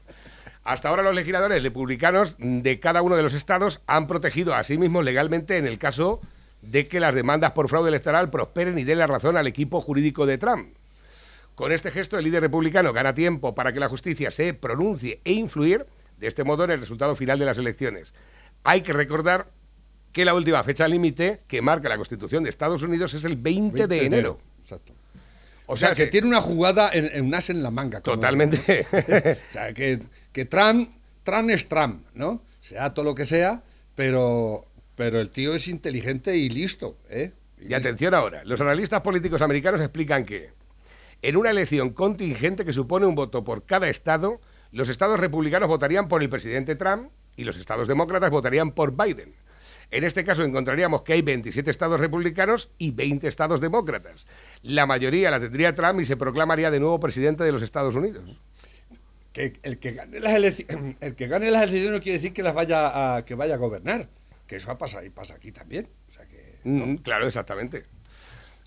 [0.64, 4.76] Hasta ahora los legisladores republicanos de cada uno de los estados han protegido a sí
[4.76, 6.20] mismos legalmente en el caso
[6.62, 10.26] de que las demandas por fraude electoral prosperen y den la razón al equipo jurídico
[10.26, 10.75] de Trump.
[11.56, 15.32] Con este gesto, el líder republicano gana tiempo para que la justicia se pronuncie e
[15.32, 15.86] influir
[16.18, 18.12] de este modo en el resultado final de las elecciones.
[18.62, 19.46] Hay que recordar
[20.12, 23.86] que la última fecha límite que marca la Constitución de Estados Unidos es el 20,
[23.86, 24.38] de enero.
[24.60, 24.92] Exacto.
[25.66, 28.00] O, sea, que tiene una jugada en, un as en la manga.
[28.00, 28.86] Totalmente.
[28.92, 30.00] o sea, que,
[30.32, 30.90] que Trump,
[31.24, 32.42] Trump es Trump, ¿no?
[32.60, 33.62] Sea todo lo que sea,
[33.94, 37.32] pero, pero el tío es inteligente y listo, ¿eh?
[37.60, 40.50] Y, atención ahora, los analistas políticos americanos explican que
[41.22, 44.40] en una elección contingente que supone un voto por cada estado,
[44.72, 49.34] los estados republicanos votarían por el presidente Trump y los estados demócratas votarían por Biden.
[49.90, 54.26] En este caso encontraríamos que hay 27 estados republicanos y 20 estados demócratas.
[54.62, 58.24] La mayoría la tendría Trump y se proclamaría de nuevo presidente de los Estados Unidos.
[59.32, 62.42] Que el que gane las elecciones, el que gane las elecciones no quiere decir que
[62.42, 64.08] las vaya a, que vaya a gobernar,
[64.48, 65.88] que eso pasa y pasa aquí también.
[66.64, 67.84] Mm, claro, exactamente.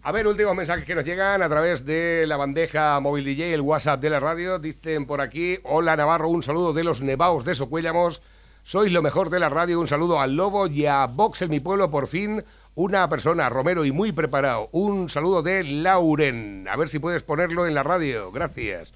[0.02, 3.60] A ver, últimos mensajes que nos llegan a través de la bandeja móvil DJ, el
[3.60, 4.58] WhatsApp de la radio.
[4.58, 8.22] Dicen por aquí, hola Navarro, un saludo de los Nevaos de Socuéllamos.
[8.64, 9.78] Sois lo mejor de la radio.
[9.78, 12.46] Un saludo al Lobo y a Vox en mi pueblo, por fin.
[12.76, 14.70] Una persona, Romero, y muy preparado.
[14.72, 16.66] Un saludo de Lauren.
[16.70, 18.32] A ver si puedes ponerlo en la radio.
[18.32, 18.94] Gracias.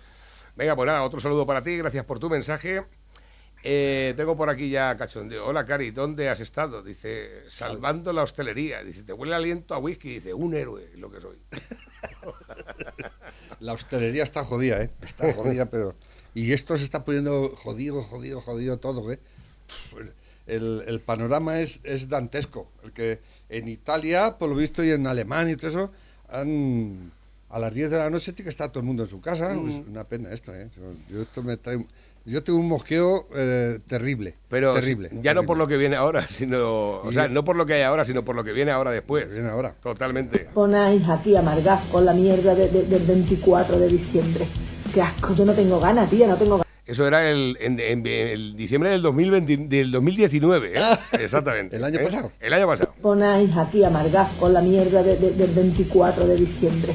[0.55, 1.75] Venga, pues nada, otro saludo para ti.
[1.75, 2.85] Gracias por tu mensaje.
[3.65, 5.45] Eh, tengo por aquí ya cachondeo.
[5.45, 6.83] Hola, Cari, ¿dónde has estado?
[6.83, 8.83] Dice, salvando la hostelería.
[8.83, 10.15] Dice, te huele aliento a whisky.
[10.15, 11.37] Dice, un héroe, lo que soy.
[13.61, 14.89] La hostelería está jodida, ¿eh?
[15.01, 15.95] Está jodida, pero...
[16.35, 19.19] Y esto se está poniendo jodido, jodido, jodido todo, ¿eh?
[20.47, 22.67] el, panorama es, es, dantesco.
[22.83, 25.91] El que en Italia, por lo visto, y en Alemania y todo eso,
[26.29, 27.11] han,
[27.49, 29.53] a las 10 de la noche tiene que estar todo el mundo en su casa.
[29.53, 29.69] Mm.
[29.69, 30.69] Es una pena esto, ¿eh?
[31.09, 31.85] Yo, esto me trae,
[32.25, 34.35] yo tengo un mosqueo eh, terrible.
[34.49, 37.01] Pero terrible, ya no por lo que viene ahora, sino.
[37.01, 39.29] O sea, no por lo que hay ahora, sino por lo que viene ahora después.
[39.31, 39.75] Viene ahora.
[39.81, 40.47] Totalmente.
[40.53, 44.47] Ponáis aquí amargad con la mierda del 24 de diciembre.
[44.93, 46.63] Qué asco, yo no tengo ganas, tía, no tengo ganas.
[46.85, 50.81] Eso era el, en, el diciembre del, 2020, del 2019, ¿eh?
[51.13, 51.77] Exactamente.
[51.77, 52.03] ¿El año ¿Eh?
[52.03, 52.31] pasado?
[52.41, 52.93] El año pasado.
[53.01, 56.93] Ponáis aquí amargad con la mierda del 24 de diciembre.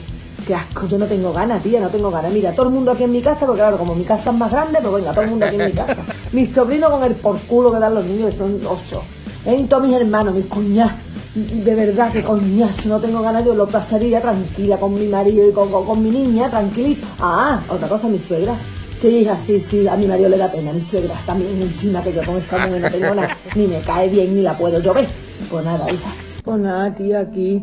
[0.49, 2.33] Qué asco, yo no tengo ganas, tía, no tengo ganas.
[2.33, 4.51] Mira, todo el mundo aquí en mi casa, porque claro, como mi casa es más
[4.51, 6.03] grande, pues venga, todo el mundo aquí en mi casa.
[6.33, 9.03] Mis sobrinos con el por culo que dan los niños, que son ocho.
[9.45, 10.95] En todos mis hermanos, mis cuñadas.
[11.35, 15.53] De verdad, que coñazo, no tengo ganas, yo lo pasaría tranquila con mi marido y
[15.53, 17.07] con, con, con mi niña, tranquilita.
[17.21, 18.59] Ah, otra cosa, mi suegra
[18.97, 22.15] Sí, hija, sí, sí, a mi marido le da pena, mi suegra también encima que
[22.15, 25.09] yo con esa mujer no tengo nada, ni me cae bien ni la puedo llover.
[25.51, 26.11] Pues nada, hija.
[26.43, 27.63] Pues nada, tía, aquí.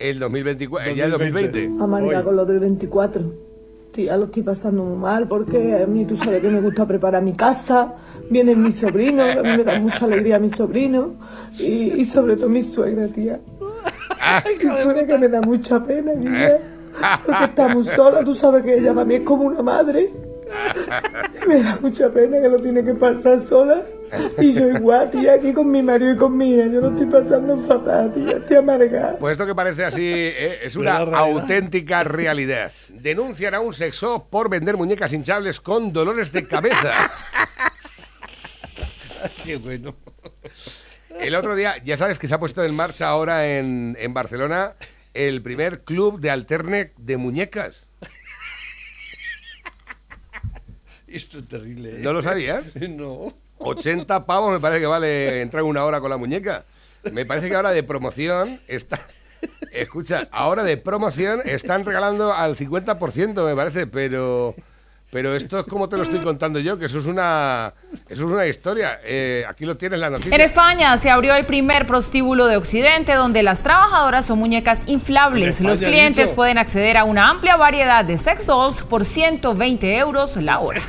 [0.00, 1.70] El 2024, ya el 2020.
[1.78, 3.22] Amarga con lo del 24.
[3.92, 7.22] Tía, lo estoy pasando muy mal porque a mí tú sabes que me gusta preparar
[7.22, 7.94] mi casa,
[8.30, 11.10] vienen mis sobrinos, a mí me da mucha alegría mis sobrinos
[11.58, 13.40] y, sobre todo mi suegra, tía.
[14.46, 16.58] Mi suegra que me da mucha pena, tía.
[17.26, 20.08] Porque estamos solos, tú sabes que ella para mí es como una madre.
[21.46, 23.82] Me da mucha pena que lo tiene que pasar sola.
[24.38, 26.66] Y yo igual, tía, aquí con mi marido y con mi hija.
[26.66, 28.36] Yo lo estoy pasando fatal, tía.
[28.36, 29.18] Estoy amargada.
[29.18, 32.72] Pues esto que parece así eh, es una auténtica realidad.
[32.88, 36.92] Denuncian a un sexo por vender muñecas hinchables con dolores de cabeza.
[39.44, 39.94] Qué bueno.
[41.18, 44.74] El otro día, ya sabes que se ha puesto en marcha ahora en, en Barcelona
[45.14, 47.86] el primer club de alterne de muñecas.
[51.06, 51.90] Esto es terrible.
[51.90, 52.02] ¿eh?
[52.02, 52.76] ¿No lo sabías?
[52.88, 53.32] no.
[53.60, 56.64] 80 pavos me parece que vale entrar una hora con la muñeca.
[57.12, 58.98] Me parece que ahora de promoción está...
[59.72, 64.54] Escucha, ahora de promoción están regalando al 50%, me parece, pero...
[65.12, 67.74] Pero esto es como te lo estoy contando yo, que eso es una,
[68.08, 69.00] eso es una historia.
[69.02, 70.32] Eh, aquí lo tienes la noticia.
[70.32, 75.60] En España se abrió el primer prostíbulo de Occidente donde las trabajadoras son muñecas inflables.
[75.62, 80.60] Los clientes pueden acceder a una amplia variedad de sex dolls por 120 euros la
[80.60, 80.80] hora.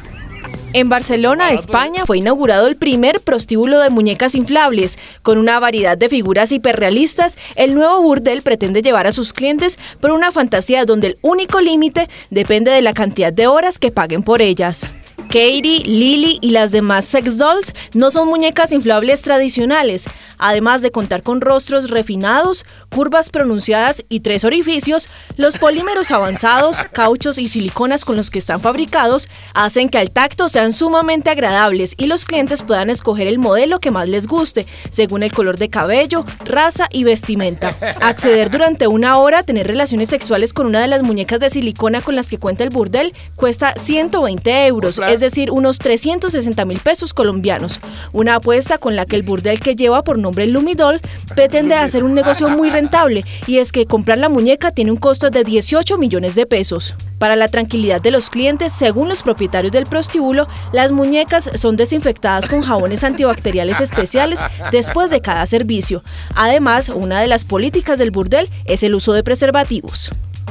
[0.73, 4.97] En Barcelona, España, fue inaugurado el primer prostíbulo de muñecas inflables.
[5.21, 10.12] Con una variedad de figuras hiperrealistas, el nuevo burdel pretende llevar a sus clientes por
[10.12, 14.41] una fantasía donde el único límite depende de la cantidad de horas que paguen por
[14.41, 14.89] ellas.
[15.27, 20.05] Katie, Lily y las demás sex dolls no son muñecas inflables tradicionales.
[20.38, 27.38] Además de contar con rostros refinados, curvas pronunciadas y tres orificios, los polímeros avanzados, cauchos
[27.38, 32.07] y siliconas con los que están fabricados hacen que al tacto sean sumamente agradables y
[32.07, 36.25] los clientes puedan escoger el modelo que más les guste, según el color de cabello,
[36.43, 37.75] raza y vestimenta.
[38.01, 42.01] Acceder durante una hora a tener relaciones sexuales con una de las muñecas de silicona
[42.01, 47.13] con las que cuenta el burdel cuesta 120 euros, es decir, unos 360 mil pesos
[47.13, 47.80] colombianos.
[48.13, 51.02] Una apuesta con la que el burdel que lleva por nombre Lumidol
[51.36, 55.30] pretende hacer un negocio muy rentable y es que comprar la muñeca tiene un costo
[55.30, 56.95] de 18 millones de pesos.
[57.19, 62.50] Para la tranquilidad de los clientes, según los propietarios del prostíbulo, las muñecas son desinfectadas
[62.50, 66.04] con jabones antibacteriales especiales después de cada servicio.
[66.36, 70.10] Además, una de las políticas del burdel es el uso de preservativos.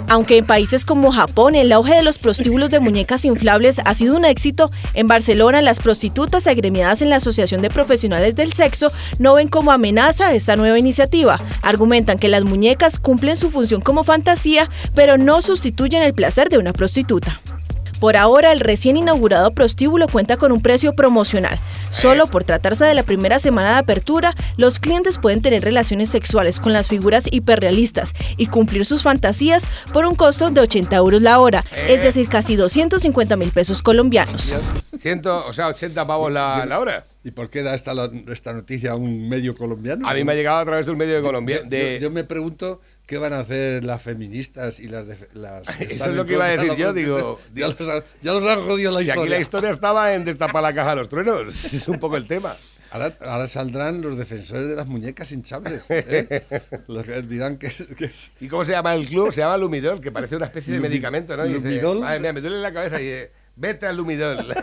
[0.09, 4.17] Aunque en países como Japón el auge de los prostíbulos de muñecas inflables ha sido
[4.17, 9.35] un éxito, en Barcelona las prostitutas agremiadas en la Asociación de Profesionales del Sexo no
[9.35, 11.41] ven como amenaza esta nueva iniciativa.
[11.63, 16.59] Argumentan que las muñecas cumplen su función como fantasía, pero no sustituyen el placer de
[16.59, 17.41] una prostituta.
[18.01, 21.59] Por ahora, el recién inaugurado prostíbulo cuenta con un precio promocional.
[21.91, 26.59] Solo por tratarse de la primera semana de apertura, los clientes pueden tener relaciones sexuales
[26.61, 31.39] con las figuras hiperrealistas y cumplir sus fantasías por un costo de 80 euros la
[31.41, 34.53] hora, es decir, casi 250 mil pesos colombianos.
[34.99, 37.05] Ciento, o sea, 80 pavos la, la hora.
[37.23, 37.93] ¿Y por qué da esta,
[38.33, 40.09] esta noticia a un medio colombiano?
[40.09, 41.61] A mí me ha llegado a través de un medio de Colombia.
[41.65, 45.05] Yo, de- yo- yo me pregunto qué van a hacer las feministas y las...
[45.35, 47.41] las Eso es lo que iba a decir yo, digo.
[47.53, 49.23] Ya los, han, ya los han jodido la si historia.
[49.25, 51.65] aquí la historia estaba en destapar la caja de los truenos.
[51.75, 52.55] Es un poco el tema.
[52.93, 55.83] Ahora, ahora saldrán los defensores de las muñecas hinchables.
[55.89, 56.45] ¿eh?
[56.87, 57.85] los que dirán que es...
[57.99, 59.33] que es- ¿Y cómo se llama el club?
[59.33, 61.45] Se llama Lumidol, que parece una especie de medicamento, ¿no?
[61.47, 62.01] Y dice, Lumidol.
[62.01, 64.39] "Madre mía, me duele la cabeza y dice, vete al Lumidol.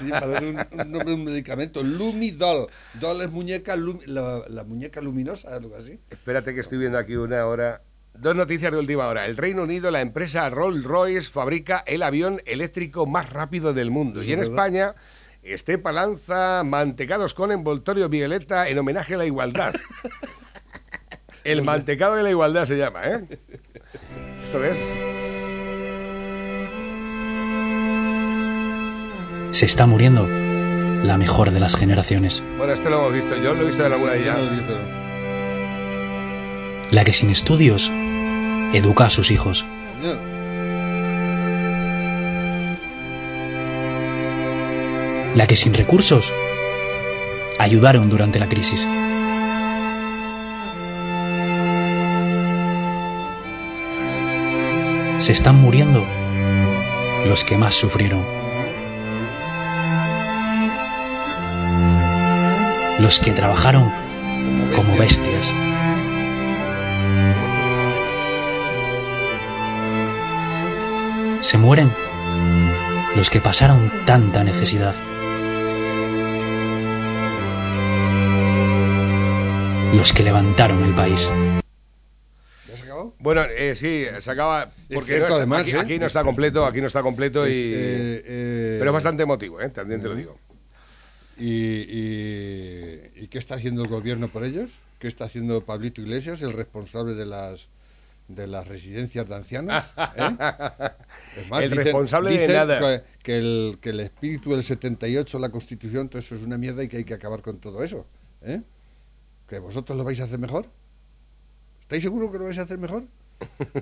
[0.00, 1.82] Sí, parece un, un nombre un medicamento.
[1.82, 2.68] Lumidol.
[2.94, 6.00] Doll es muñeca, la, la muñeca luminosa, algo así.
[6.10, 7.82] Espérate que estoy viendo aquí una hora.
[8.14, 9.26] Dos noticias de última hora.
[9.26, 14.22] El Reino Unido, la empresa Rolls-Royce fabrica el avión eléctrico más rápido del mundo.
[14.22, 14.94] Y en España,
[15.42, 19.74] Estepa lanza mantecados con envoltorio violeta en homenaje a la igualdad.
[21.44, 23.26] El mantecado de la igualdad se llama, ¿eh?
[24.44, 25.21] Esto es...
[29.52, 30.26] Se está muriendo
[31.04, 33.36] la mejor de las generaciones, Bueno, esto lo hemos visto.
[33.36, 34.78] Yo lo he visto en alguna de Ya lo he visto,
[36.90, 37.90] la que sin estudios
[38.72, 39.66] educa a sus hijos,
[45.34, 46.32] la que sin recursos
[47.58, 48.88] ayudaron durante la crisis.
[55.18, 56.04] Se están muriendo
[57.26, 58.41] los que más sufrieron.
[63.02, 63.90] Los que trabajaron
[64.74, 65.52] como bestias.
[71.40, 71.92] Se mueren
[73.16, 74.94] los que pasaron tanta necesidad.
[79.94, 81.28] Los que levantaron el país.
[82.68, 83.14] ¿Ya se acabó?
[83.18, 84.70] Bueno, eh, sí, se acaba...
[84.94, 85.78] Porque cierto, no está- además, aquí, ¿eh?
[85.80, 87.50] aquí no está Es- completo, aquí no está completo y...
[87.50, 89.68] Es, eh, eh, Pero es bastante emotivo, ¿eh?
[89.68, 90.38] También te lo digo.
[91.42, 94.78] ¿Y, y, y qué está haciendo el gobierno por ellos?
[95.00, 97.66] ¿Qué está haciendo Pablito Iglesias, el responsable de las
[98.28, 99.82] de las residencias de ancianos?
[100.16, 100.36] ¿eh?
[101.58, 102.78] Es El responsable de nada.
[102.78, 106.84] Que, que el, que el espíritu del 78, la Constitución, todo eso es una mierda
[106.84, 108.06] y que hay que acabar con todo eso.
[108.42, 108.60] ¿eh?
[109.48, 110.66] ¿Que vosotros lo vais a hacer mejor?
[111.80, 113.02] ¿Estáis seguros que lo vais a hacer mejor?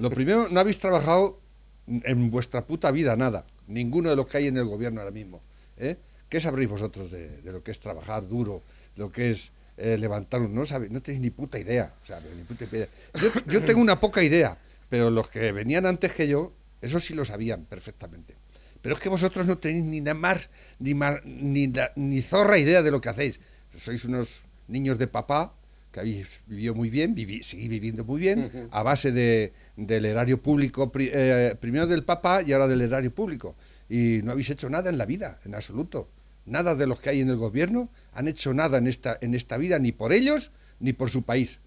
[0.01, 1.39] Lo primero, no habéis trabajado
[1.87, 3.45] en vuestra puta vida nada.
[3.67, 5.43] Ninguno de los que hay en el gobierno ahora mismo.
[5.77, 5.99] ¿eh?
[6.31, 8.63] ¿Qué sabréis vosotros de, de lo que es trabajar duro,
[8.97, 10.55] lo que es eh, levantar un...
[10.55, 11.93] No, sabéis, no tenéis ni puta idea.
[12.03, 12.87] o sea, ni puta idea.
[13.21, 14.57] Yo, yo tengo una poca idea,
[14.89, 18.35] pero los que venían antes que yo, eso sí lo sabían perfectamente.
[18.81, 22.57] Pero es que vosotros no tenéis ni nada más, ni, mar- ni, la- ni zorra
[22.59, 23.41] idea de lo que hacéis.
[23.77, 25.53] Sois unos niños de papá
[25.93, 30.39] que habéis vivido muy bien, viví, seguís viviendo muy bien, a base de, del erario
[30.39, 33.57] público, pri- eh, primero del papá y ahora del erario público.
[33.89, 36.09] Y no habéis hecho nada en la vida, en absoluto.
[36.47, 39.57] Nada de los que hay en el gobierno han hecho nada en esta, en esta
[39.57, 40.51] vida, ni por ellos,
[40.81, 41.59] ni por su país.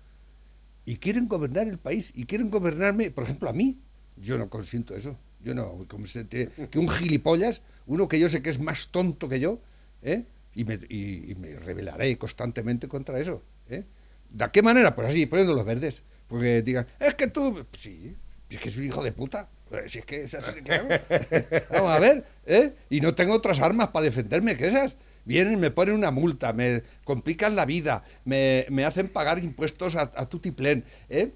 [0.85, 3.77] Y quieren gobernar el país, y quieren gobernarme, por ejemplo, a mí.
[4.17, 5.15] Yo no consiento eso.
[5.43, 9.27] Yo no, como se que un gilipollas, uno que yo sé que es más tonto
[9.29, 9.59] que yo,
[10.01, 10.23] ¿eh?
[10.55, 13.41] y, me, y- me rebelaré constantemente contra eso.
[13.69, 13.83] ¿eh?
[14.29, 14.95] ¿De qué manera?
[14.95, 16.01] Pues así, poniendo los verdes.
[16.27, 18.15] Porque digan, es que tú, sí,
[18.49, 19.47] es que es un hijo de puta.
[19.73, 20.87] Pues si es que es así, claro.
[21.71, 22.73] Vamos a ver, ¿eh?
[22.91, 24.97] Y no tengo otras armas para defenderme que esas.
[25.25, 30.11] Vienen, me ponen una multa, me complican la vida, me, me hacen pagar impuestos a,
[30.15, 31.31] a tutiplén, ¿eh?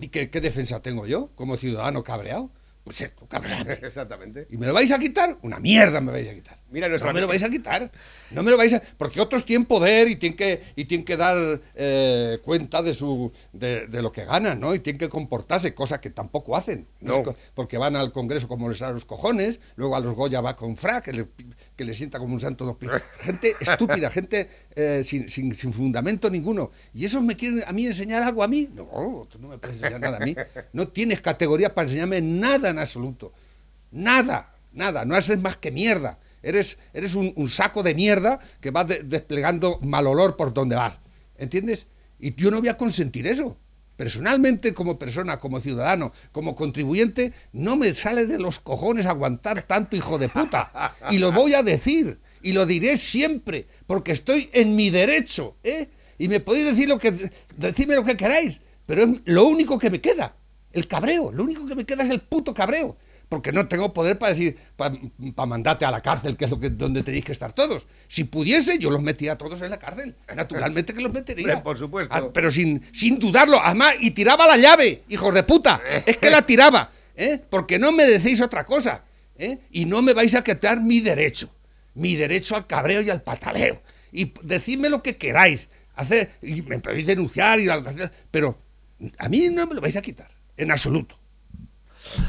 [0.00, 2.50] ¿Y qué, qué defensa tengo yo como ciudadano cabreado?
[2.82, 3.70] Pues esto, cabreado.
[3.82, 4.48] Exactamente.
[4.50, 5.36] ¿Y me lo vais a quitar?
[5.42, 6.58] Una mierda me vais a quitar.
[6.74, 7.88] Mira nuestra no me lo vais a quitar.
[8.32, 8.82] No me lo vais a...
[8.98, 13.32] Porque otros tienen poder y tienen que, y tienen que dar eh, cuenta de, su,
[13.52, 14.74] de, de lo que ganan, ¿no?
[14.74, 16.88] Y tienen que comportarse, cosa que tampoco hacen.
[17.00, 17.20] No.
[17.20, 20.56] Es Porque van al Congreso como les da los cojones, luego a los Goya va
[20.56, 21.26] con frac, que le,
[21.76, 22.90] que le sienta como un santo dos pies.
[23.20, 26.72] Gente estúpida, gente eh, sin, sin, sin fundamento ninguno.
[26.92, 28.68] ¿Y esos me quieren a mí enseñar algo a mí?
[28.74, 30.34] No, tú no me puedes enseñar nada a mí.
[30.72, 33.32] No tienes categoría para enseñarme nada en absoluto.
[33.92, 36.18] Nada, nada, no haces más que mierda.
[36.44, 40.98] Eres, eres un, saco de mierda que vas de- desplegando mal olor por donde vas.
[41.38, 41.86] ¿Entiendes?
[42.20, 43.56] Y yo no voy a consentir eso.
[43.96, 49.96] Personalmente, como persona, como ciudadano, como contribuyente, no me sale de los cojones aguantar tanto
[49.96, 50.94] hijo de puta.
[51.10, 52.18] Y lo voy a decir.
[52.42, 55.56] Y lo diré siempre, porque estoy en mi derecho.
[55.62, 55.88] ¿eh?
[56.18, 59.90] Y me podéis decir lo que, decirme lo que queráis, pero es lo único que
[59.90, 60.34] me queda.
[60.72, 61.30] El cabreo.
[61.32, 62.96] Lo único que me queda es el puto cabreo
[63.28, 66.70] porque no tengo poder para decir, para mandarte a la cárcel, que es lo que,
[66.70, 67.86] donde tenéis que estar todos.
[68.08, 70.14] Si pudiese, yo los metía a todos en la cárcel.
[70.34, 71.46] Naturalmente que los metería.
[71.46, 72.14] Hombre, por supuesto.
[72.14, 73.60] Ah, pero sin, sin dudarlo.
[73.60, 75.80] Además, y tiraba la llave, hijos de puta.
[76.06, 77.40] Es que la tiraba, ¿eh?
[77.48, 79.04] Porque no me decís otra cosa,
[79.38, 79.58] ¿eh?
[79.70, 81.50] Y no me vais a quitar mi derecho.
[81.94, 83.80] Mi derecho al cabreo y al pataleo.
[84.12, 85.68] Y decidme lo que queráis.
[85.96, 87.68] Hacer, y me podéis denunciar, y,
[88.30, 88.58] pero
[89.18, 91.16] a mí no me lo vais a quitar, en absoluto.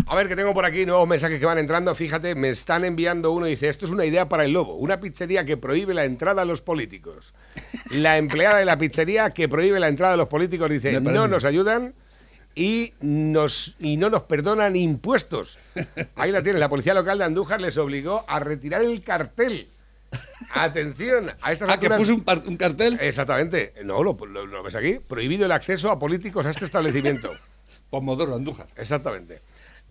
[0.08, 1.94] A ver, que tengo por aquí nuevos mensajes que van entrando.
[1.96, 4.76] Fíjate, me están enviando uno y dice, esto es una idea para el lobo.
[4.76, 7.34] Una pizzería que prohíbe la entrada a los políticos.
[7.92, 11.44] La empleada de la pizzería que prohíbe la entrada a los políticos dice, no nos
[11.46, 11.94] ayudan
[12.56, 15.58] y, nos, y no nos perdonan impuestos.
[16.16, 16.60] Ahí la tienes.
[16.60, 19.68] La policía local de Andújar les obligó a retirar el cartel.
[20.54, 22.22] Atención, a estas Ah, que puse un,
[22.58, 22.98] cartel.
[23.02, 23.74] Exactamente.
[23.84, 25.00] No, lo, lo- lo ves aquí.
[25.06, 27.32] Prohibido el acceso a políticos a este establecimiento.
[27.90, 28.68] Pomodoro, Andújar.
[28.78, 29.42] Exactamente.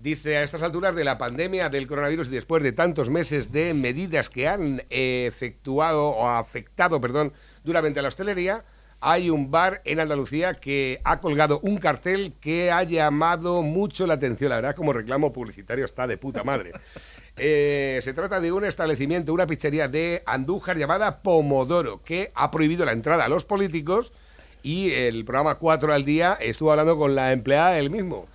[0.05, 3.73] Dice, a estas alturas de la pandemia del coronavirus y después de tantos meses de
[3.73, 7.33] medidas que han efectuado o afectado, perdón,
[7.65, 8.65] duramente a la hostelería,
[9.01, 14.13] hay un bar en Andalucía que ha colgado un cartel que ha llamado mucho la
[14.13, 14.51] atención.
[14.51, 16.73] La verdad, como reclamo publicitario está de puta madre.
[17.37, 22.85] Eh, se trata de un establecimiento, una pizzería de Andújar llamada Pomodoro, que ha prohibido
[22.85, 24.13] la entrada a los políticos
[24.63, 28.29] y el programa 4 al día estuvo hablando con la empleada del mismo.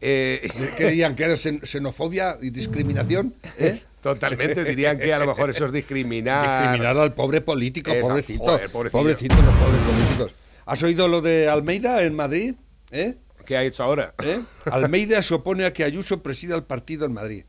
[0.00, 3.34] Eh, que dirían que era xen- xenofobia y discriminación.
[3.58, 3.80] ¿eh?
[4.02, 6.60] Totalmente, dirían que a lo mejor eso es discriminar.
[6.62, 8.44] Discriminar al pobre político, Esa- pobrecito.
[8.44, 10.34] joder, pobrecito los pobres políticos.
[10.66, 12.54] ¿Has oído lo de Almeida en Madrid?
[12.90, 13.14] ¿Eh?
[13.46, 14.12] ¿Qué ha hecho ahora?
[14.22, 14.40] ¿Eh?
[14.66, 17.44] Almeida se opone a que Ayuso presida el partido en Madrid.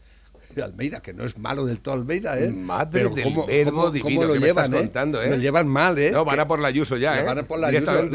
[0.64, 2.50] Almeida, que no es malo del todo Almeida, ¿eh?
[2.50, 4.84] Madre del verbo divino lo que me llevan, estás ¿eh?
[4.84, 5.30] contando, ¿eh?
[5.30, 6.12] Lo llevan mal, ¿eh?
[6.12, 7.24] No, van a por la Ayuso ya, ¿eh?
[7.24, 8.10] van a por la Ayuso.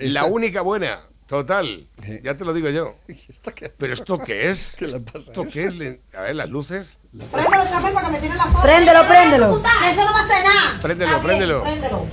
[0.00, 1.86] La única buena, total.
[2.22, 2.94] Ya te lo digo yo.
[3.08, 3.68] ¿Esto qué?
[3.70, 4.74] ¿Pero esto qué es?
[4.78, 5.74] ¿Qué le pasa ¿Esto qué es?
[5.76, 6.96] Le- A ver, las luces.
[7.32, 8.62] Préndelo, chapel, para que me tiren la foto.
[8.62, 9.46] Préndelo, préndelo.
[9.48, 10.78] Eso no va a hacer nada.
[10.82, 11.62] Préndelo, préndelo.
[11.62, 12.06] Préndelo.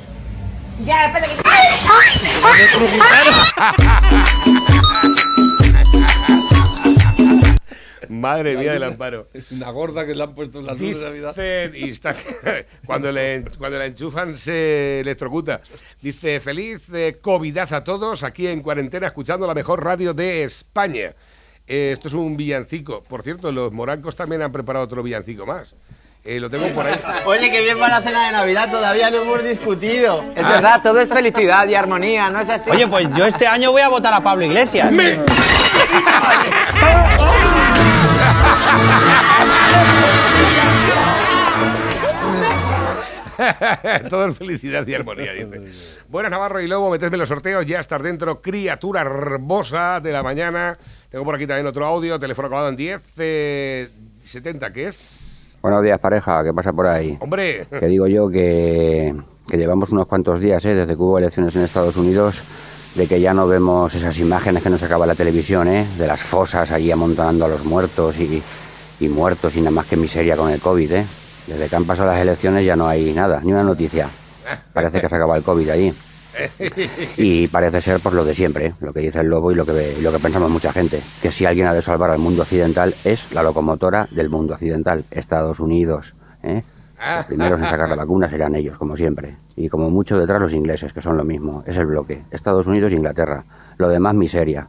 [0.85, 1.41] Ya, espérate que...
[8.11, 9.29] Madre mía del amparo.
[9.51, 11.73] Una gorda que le han puesto en la luz de Navidad.
[11.73, 12.13] Y está,
[12.85, 15.61] cuando, le, cuando la enchufan se electrocuta.
[16.01, 21.13] Dice, feliz eh, Covidad a todos, aquí en cuarentena, escuchando la mejor radio de España.
[21.65, 23.01] Eh, esto es un villancico.
[23.01, 25.73] Por cierto, los morancos también han preparado otro villancico más.
[26.25, 26.99] Eh, lo tengo por ahí.
[27.25, 30.21] Oye, qué bien para la cena de Navidad, todavía no hemos discutido.
[30.35, 32.69] Es verdad, todo es felicidad y armonía, ¿no es así?
[32.71, 34.91] Oye, pues yo este año voy a votar a Pablo Iglesias.
[44.09, 46.01] Todo es felicidad y armonía, dice.
[46.09, 50.77] Buenas, Navarro y Lobo, metedme los sorteos, ya estás dentro, criatura hermosa de la mañana.
[51.09, 53.89] Tengo por aquí también otro audio, teléfono acabado en 10, eh,
[54.23, 55.57] 70, ¿qué es?
[55.61, 57.17] Buenos días, pareja, ¿qué pasa por ahí?
[57.19, 59.13] Hombre, Que digo yo que,
[59.47, 60.73] que llevamos unos cuantos días, ¿eh?
[60.73, 62.43] desde que hubo elecciones en Estados Unidos,
[62.95, 65.85] de que ya no vemos esas imágenes que nos sacaba la televisión, ¿eh?
[65.97, 68.41] de las fosas allí amontonando a los muertos y,
[69.01, 70.91] y muertos y nada más que miseria con el COVID.
[70.91, 71.05] ¿eh?
[71.47, 74.07] Desde que han pasado las elecciones ya no hay nada, ni una noticia.
[74.73, 75.93] Parece que se acaba el COVID allí.
[77.17, 78.73] Y parece ser pues lo de siempre, ¿eh?
[78.79, 81.29] lo que dice el lobo y lo que, y lo que pensamos mucha gente, que
[81.29, 85.59] si alguien ha de salvar al mundo occidental es la locomotora del mundo occidental, Estados
[85.59, 86.15] Unidos.
[86.43, 86.63] ¿eh?
[87.17, 89.35] Los primeros en sacar la vacuna serán ellos, como siempre.
[89.55, 91.63] Y como mucho detrás los ingleses, que son lo mismo.
[91.65, 92.23] Es el bloque.
[92.31, 93.43] Estados Unidos e Inglaterra.
[93.77, 94.67] Lo demás miseria.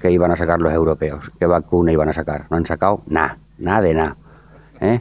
[0.00, 2.46] que iban a sacar los europeos, qué vacuna iban a sacar.
[2.50, 4.16] No han sacado nada, nada de nada.
[4.80, 5.00] ¿eh?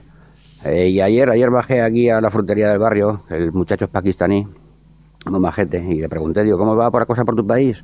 [0.64, 4.47] Eh, y ayer, ayer bajé aquí a la frutería del barrio, el muchacho es pakistaní,
[5.28, 7.84] muy majete, y le pregunté, digo, ¿cómo va por la cosa por tu país?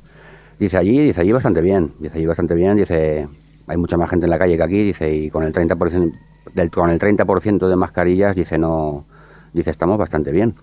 [0.58, 3.28] Dice allí, dice allí bastante bien, dice allí bastante bien, dice,
[3.66, 6.12] hay mucha más gente en la calle que aquí, dice, y con el 30%,
[6.54, 7.24] del, con el 30
[7.68, 9.04] de mascarillas, dice, no,
[9.52, 10.54] dice, estamos bastante bien.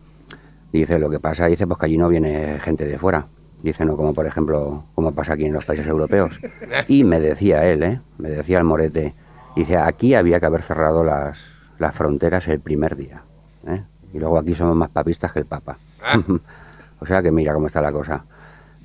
[0.71, 3.25] Dice, lo que pasa, dice, pues que allí no viene gente de fuera.
[3.63, 6.39] Dice, no como por ejemplo, como pasa aquí en los países europeos.
[6.87, 7.99] Y me decía él, ¿eh?
[8.17, 9.13] me decía el morete,
[9.55, 13.21] dice, aquí había que haber cerrado las, las fronteras el primer día.
[13.67, 13.81] ¿eh?
[14.13, 15.77] Y luego aquí somos más papistas que el Papa.
[16.03, 16.19] Ah.
[16.99, 18.23] o sea que mira cómo está la cosa.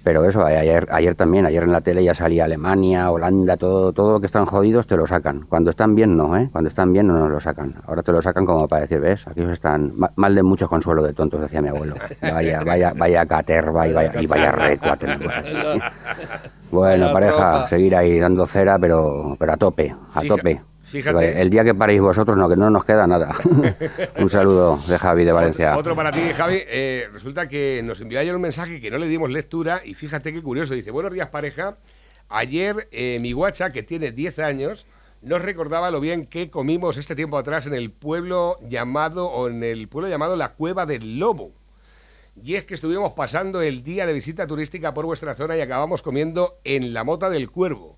[0.04, 4.12] Pero eso, ayer, ayer también, ayer en la tele ya salía Alemania, Holanda, todo, todo
[4.12, 5.46] lo que están jodidos te lo sacan.
[5.48, 6.50] Cuando están bien no, ¿eh?
[6.52, 7.76] Cuando están bien no nos lo sacan.
[7.86, 9.26] Ahora te lo sacan como para decir, ¿ves?
[9.26, 11.94] Aquí están mal de mucho consuelo de tontos, decía mi abuelo.
[12.20, 15.54] Vaya, vaya, vaya caterva y vaya, y vaya recua tenemos aquí.
[16.74, 17.68] Bueno, pareja, tropa.
[17.68, 20.60] seguir ahí dando cera, pero, pero a tope, a Fija- tope.
[20.82, 21.40] fíjate.
[21.40, 23.34] El día que paréis vosotros, no, que no nos queda nada.
[24.18, 25.76] Un saludo de Javi de Valencia.
[25.76, 26.58] Otro para ti, Javi.
[26.66, 30.32] Eh, resulta que nos envió ayer un mensaje que no le dimos lectura y fíjate
[30.32, 30.74] qué curioso.
[30.74, 31.76] Dice, buenos días pareja.
[32.28, 34.86] Ayer eh, mi guacha, que tiene 10 años,
[35.22, 39.62] nos recordaba lo bien que comimos este tiempo atrás en el pueblo llamado, o en
[39.62, 41.50] el pueblo llamado La Cueva del Lobo.
[42.42, 46.02] Y es que estuvimos pasando el día de visita turística por vuestra zona y acabamos
[46.02, 47.96] comiendo en la Mota del Cuervo.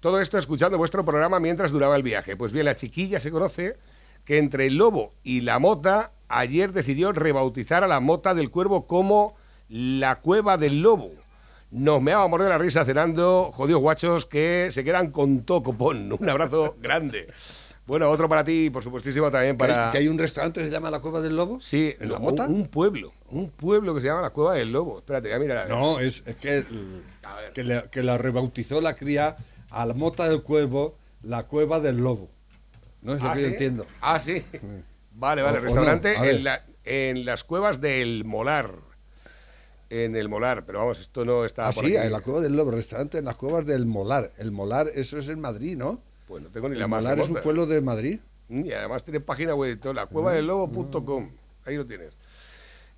[0.00, 2.36] Todo esto escuchando vuestro programa mientras duraba el viaje.
[2.36, 3.76] Pues bien, la chiquilla se conoce
[4.24, 8.86] que entre el lobo y la mota ayer decidió rebautizar a la mota del cuervo
[8.86, 9.36] como
[9.68, 11.10] la cueva del lobo.
[11.70, 16.12] Nos me a morder la risa cenando, jodidos guachos que se quedan con todo copón.
[16.12, 17.28] Un abrazo grande.
[17.86, 19.92] Bueno, otro para ti, por supuestísimo, también ¿Que hay- para...
[19.92, 21.60] que hay un restaurante que se llama La Cueva del Lobo?
[21.60, 22.46] Sí, ¿En La Mota?
[22.46, 24.98] Un, pueblo, un pueblo que se llama la Cueva del Lobo.
[25.00, 25.56] Espérate, voy a mirar.
[25.58, 25.70] a ver.
[25.70, 26.64] No, es, es que,
[27.52, 29.36] que, le- que la rebautizó la cría
[29.70, 32.28] a la mota del cuervo, la cueva del lobo.
[33.02, 33.86] No es lo Ah, que yo entiendo.
[34.00, 34.42] Ah, sí.
[35.12, 35.58] Vale, vale.
[35.58, 38.70] o Restaurante en, la- en las cuevas del Molar.
[39.90, 42.06] En el Molar, pero vamos, esto no está Ah, por sí, aquí.
[42.06, 44.32] en la cueva del lobo, restaurante en las cuevas del Molar.
[44.38, 46.00] El Molar, eso es en Madrid, ¿no?
[46.26, 48.18] Pues no tengo ni El la más es un pueblo de Madrid.
[48.48, 51.30] Y además tiene página web y todo, la cueva del lobo.com.
[51.64, 52.12] Ahí lo tienes.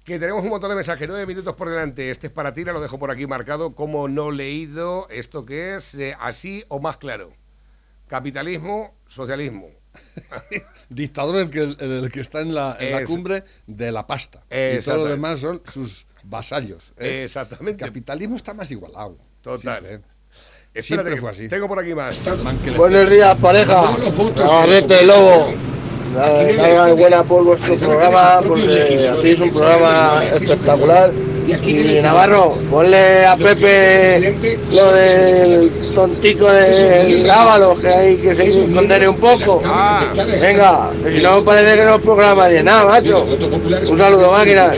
[0.05, 2.11] Que tenemos un montón de mensajes, nueve minutos por delante.
[2.11, 5.09] Este es para ti, lo dejo por aquí marcado como no leído.
[5.11, 5.95] ¿Esto qué es?
[5.97, 7.33] Eh, así o más claro.
[8.07, 9.69] Capitalismo, socialismo.
[10.89, 14.45] Dictador el que, el que está en la, en la Es- cumbre de la pasta.
[14.51, 16.93] Y todo lo demás son sus vasallos.
[16.99, 17.25] ¿eh?
[17.25, 17.83] Exactamente.
[17.85, 19.19] El capitalismo está más igualado.
[19.43, 19.81] Total.
[19.81, 20.01] Siempre, ¿eh?
[20.77, 21.49] Espérate, Siempre fue así.
[21.49, 22.21] Tengo por aquí más.
[22.77, 23.83] Buenos días, pareja.
[24.37, 25.49] Navarrete Lobo.
[26.15, 31.11] Nada buena por vuestro programa, porque hacéis un programa espectacular.
[31.65, 34.37] Y Navarro, ponle a Pepe
[34.73, 39.63] lo del tontico del Ábalos, que hay que se esconder un poco.
[40.43, 43.25] Venga, que si no parece que no es programa ni nada, macho.
[43.25, 44.75] Un saludo, máquina.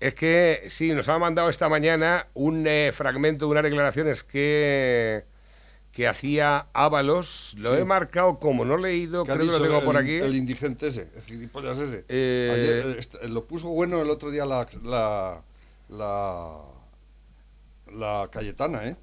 [0.00, 5.24] Es que sí, nos ha mandado esta mañana un eh, fragmento de unas declaraciones que,
[5.92, 7.56] que hacía Ábalos.
[7.58, 7.80] Lo Sí.
[7.80, 10.14] he marcado como no leído, ¿Qué ha creo que lo tengo el, por aquí.
[10.16, 12.04] El indigente ese, el gilipollas ese.
[12.08, 15.42] Eh, Ayer, eh, est- lo puso bueno el otro día la, la,
[15.88, 16.58] la,
[17.92, 18.96] la Cayetana, ¿eh?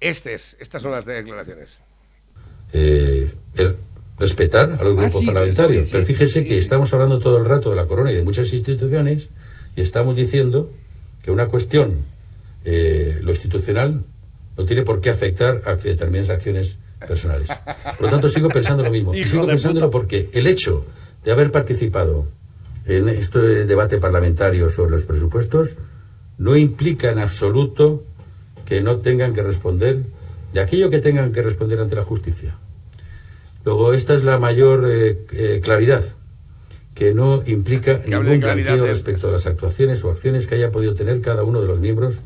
[0.00, 1.78] Este es, estas son las declaraciones.
[2.72, 3.76] eh, el
[4.18, 5.82] respetar a los Ah, grupos sí, parlamentarios.
[5.82, 6.60] sí, sí, Pero fíjese sí, que sí.
[6.60, 9.28] estamos hablando todo el rato de la corona y de muchas instituciones
[9.76, 10.70] y estamos diciendo
[11.22, 11.98] que una cuestión,
[12.64, 14.04] eh, lo institucional,
[14.56, 17.48] no tiene por qué afectar a determinadas acciones personales.
[17.98, 19.14] Por lo tanto, sigo pensando lo mismo.
[19.14, 20.84] Y sigo pensándolo porque el hecho
[21.24, 22.26] de haber participado
[22.86, 25.78] en este debate parlamentario sobre los presupuestos
[26.38, 28.04] no implica en absoluto
[28.66, 30.02] que no tengan que responder
[30.52, 32.54] de aquello que tengan que responder ante la justicia.
[33.64, 36.04] Luego, esta es la mayor eh, eh, claridad,
[36.94, 40.94] que no implica ningún blanqueo de- respecto a las actuaciones o acciones que haya podido
[40.94, 42.16] tener cada uno de los miembros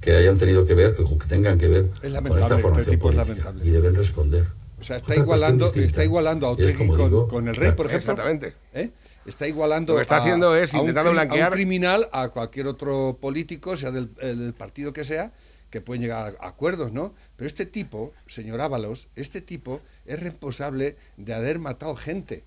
[0.00, 2.62] que hayan tenido que ver o que tengan que ver Es con lamentable, esta este
[2.62, 3.64] formación tipo es política lamentable.
[3.68, 4.44] y deben responder.
[4.80, 7.72] O sea, está Otra igualando, está igualando a es, Otegi con, digo, con el rey,
[7.72, 8.12] por ejemplo.
[8.12, 8.54] Exactamente.
[8.74, 8.90] ¿eh?
[9.26, 11.52] Está igualando Lo que está a- haciendo es a un intentando cri- a blanquear- un
[11.54, 15.30] criminal a cualquier otro político, sea del, eh, del partido que sea,
[15.70, 17.14] que pueden llegar a acuerdos, ¿no?
[17.36, 22.42] Pero este tipo, señor Ábalos, este tipo es responsable de haber matado gente.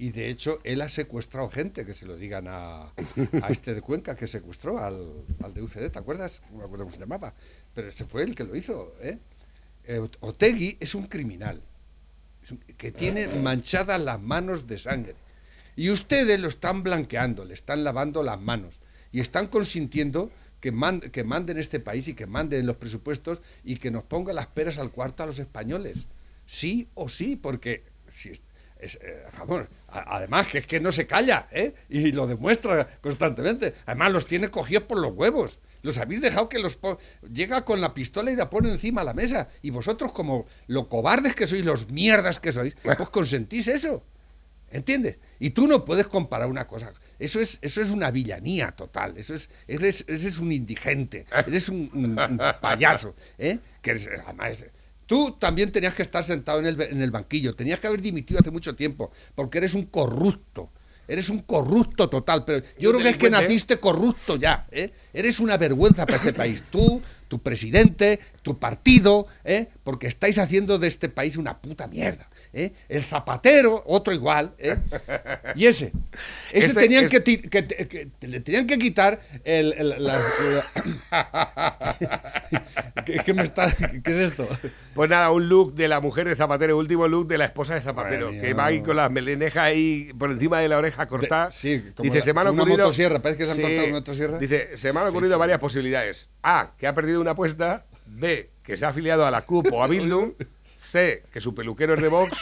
[0.00, 3.82] Y de hecho, él ha secuestrado gente, que se lo digan a, a este de
[3.82, 4.96] Cuenca que secuestró al,
[5.42, 6.40] al de UCD, ¿te acuerdas?
[6.50, 7.34] No me acuerdo cómo se llamaba.
[7.74, 9.18] Pero este fue el que lo hizo, ¿eh?
[9.84, 11.60] Eh, Otegui es un criminal
[12.78, 15.14] que tiene manchadas las manos de sangre.
[15.76, 18.76] Y ustedes lo están blanqueando, le están lavando las manos
[19.12, 20.30] y están consintiendo
[20.62, 23.90] que, man- que mande en este país y que mande en los presupuestos y que
[23.90, 26.06] nos ponga las peras al cuarto a los españoles.
[26.46, 27.82] Sí o sí, porque
[28.14, 28.40] si es-
[28.80, 31.74] es, eh, vamos, a- además que es que no se calla, ¿eh?
[31.88, 33.74] Y lo demuestra constantemente.
[33.86, 35.58] Además los tiene cogidos por los huevos.
[35.82, 36.78] Los habéis dejado que los
[37.32, 39.48] llega con la pistola y la pone encima de la mesa.
[39.62, 44.04] Y vosotros, como lo cobardes que sois, los mierdas que sois, pues consentís eso.
[44.72, 45.16] ¿Entiendes?
[45.40, 46.92] Y tú no puedes comparar una cosa.
[47.18, 49.16] Eso es, eso es una villanía total.
[49.18, 51.26] Eso es, eres, eres un indigente.
[51.46, 53.16] Eres un, un- un payaso.
[53.38, 53.58] ¿eh?
[53.82, 54.64] Que es- además,
[55.10, 57.56] tú también tenías que estar sentado en el, en el banquillo.
[57.56, 59.10] Tenías que haber dimitido hace mucho tiempo.
[59.34, 60.70] Porque eres un corrupto.
[61.08, 62.44] Eres un corrupto total.
[62.44, 64.68] Pero yo creo que es que naciste corrupto ya.
[64.70, 64.92] ¿eh?
[65.12, 66.62] Eres una vergüenza para este país.
[66.70, 69.66] Tú, tu presidente, tu partido, ¿eh?
[69.82, 72.30] porque estáis haciendo de este país una puta mierda.
[72.52, 72.72] ¿Eh?
[72.88, 74.52] El zapatero, otro igual.
[74.58, 74.76] ¿eh?
[75.54, 75.92] Y ese.
[76.52, 79.72] Ese Este tenían que, ti- que- que- que- le tenían que quitar el.
[79.78, 80.66] el- la- la-
[83.04, 84.48] ¿Qué, qué me está, ¿Qué es esto?
[84.94, 87.80] Pues nada, un look de la mujer de Zapatero, último look de la esposa de
[87.80, 91.50] Zapatero, que va ahí con las melenejas ahí por encima de la oreja cortada.
[91.50, 92.78] sí, como dice, la- se me han una ocurrido...
[92.84, 94.38] motosierra, parece que se han cortado una motosierra.
[94.38, 95.38] Dice, se me han Sí, ocurrido sí.
[95.38, 96.28] varias posibilidades.
[96.42, 97.84] A, que ha perdido una apuesta.
[98.06, 100.32] B, que se ha afiliado a la CUP o a Bildung.
[100.90, 102.36] C, que su peluquero es de Vox.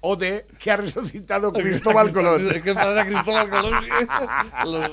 [0.00, 2.46] O D, que ha resucitado Cristóbal Colón.
[2.62, 3.74] ¿Qué pasa, Cristóbal Colón?
[4.66, 4.92] Los-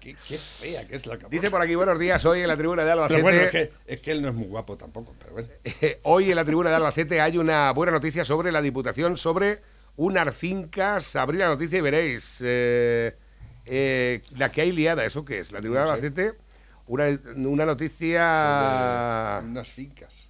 [0.00, 2.84] qué, qué fea que es la Dice por aquí, buenos días, hoy en la tribuna
[2.84, 3.22] de Albacete...
[3.22, 5.48] Pero bueno, es que, es que él no es muy guapo tampoco, pero bueno.
[6.02, 9.60] Hoy en la tribuna de Albacete hay una buena noticia sobre la Diputación, sobre
[9.96, 11.14] unas fincas.
[11.16, 13.16] Abrí la noticia y veréis eh,
[13.64, 15.04] eh, la que hay liada.
[15.04, 15.52] ¿Eso qué es?
[15.52, 16.06] La tribuna de No sé.
[16.06, 16.32] Albacete,
[16.88, 19.36] una, una noticia...
[19.38, 20.28] Sobre unas fincas.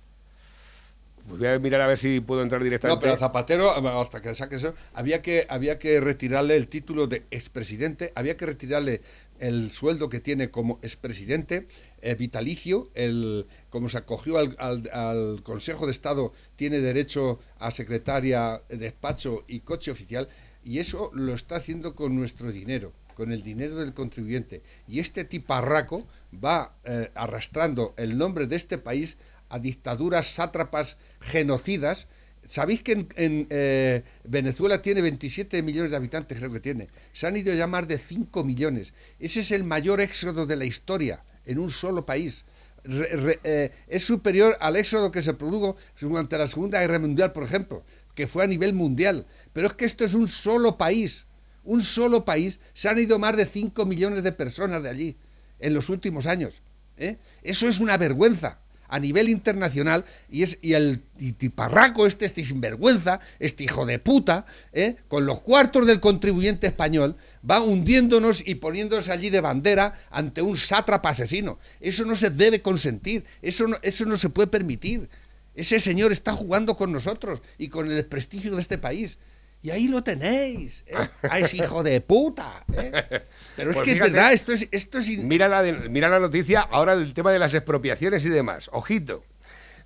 [1.29, 3.01] Pues voy a mirar a ver si puedo entrar No, directamente.
[3.01, 3.71] pero a Zapatero,
[4.01, 8.47] hasta que saque eso, había que, había que retirarle el título de expresidente, había que
[8.47, 9.01] retirarle
[9.39, 11.69] el sueldo que tiene como expresidente,
[12.01, 14.57] eh, vitalicio, el, como se acogió al,
[14.91, 20.29] al- Consejo de Estado, tiene derecho a secretaria, despacho y coche oficial,
[20.65, 24.63] y eso lo está haciendo con nuestro dinero, con el dinero del contribuyente.
[24.89, 26.07] Y este tiparraco
[26.45, 29.17] va eh, arrastrando el nombre de este país
[29.53, 32.09] a dictaduras sátrapas genocidas.
[32.47, 36.89] ¿Sabéis que en, en, eh, Venezuela tiene 27 millones de habitantes, creo que tiene?
[37.13, 38.95] Se han ido ya más de 5 millones.
[39.21, 42.45] Ese es el mayor éxodo de la historia en un solo país.
[42.85, 47.85] Eh, es superior al éxodo que se produjo durante la Segunda Guerra Mundial, por ejemplo,
[48.15, 49.27] que fue a nivel mundial.
[49.53, 51.27] Pero es que esto es un solo país.
[51.63, 52.59] Un solo país.
[52.73, 55.17] Se han ido más de 5 millones de personas de allí
[55.61, 56.63] en los últimos años.
[56.97, 57.19] ¿eh?
[57.43, 58.62] Eso es una vergüenza
[58.93, 61.35] a nivel internacional y es y el y
[62.07, 64.97] este, este sinvergüenza, este hijo de puta, ¿eh?
[65.09, 67.17] con los cuartos del contribuyente español,
[67.49, 71.59] va hundiéndonos y poniéndose allí de bandera ante un sátrapa asesino.
[71.81, 75.09] Eso no se debe consentir, eso no, eso no se puede permitir.
[75.55, 79.17] Ese señor está jugando con nosotros y con el prestigio de este país.
[79.63, 80.97] Y ahí lo tenéis, ¿eh?
[81.23, 82.63] a ese hijo de puta.
[82.77, 83.23] ¿eh?
[83.57, 86.09] Pero es Pues que fíjate, es verdad, esto es, esto es Mira la, de- mira
[86.09, 88.71] la noticia ahora del tema de las expropiaciones y demás.
[88.73, 89.25] Ojito.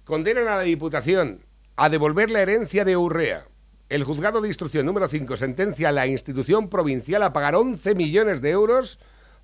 [0.04, 1.40] Condenan a la Diputación
[1.76, 3.44] a devolver la herencia de Urrea.
[3.88, 8.40] El juzgado de instrucción número 5 sentencia a la institución provincial a pagar 11 millones
[8.40, 8.98] de euros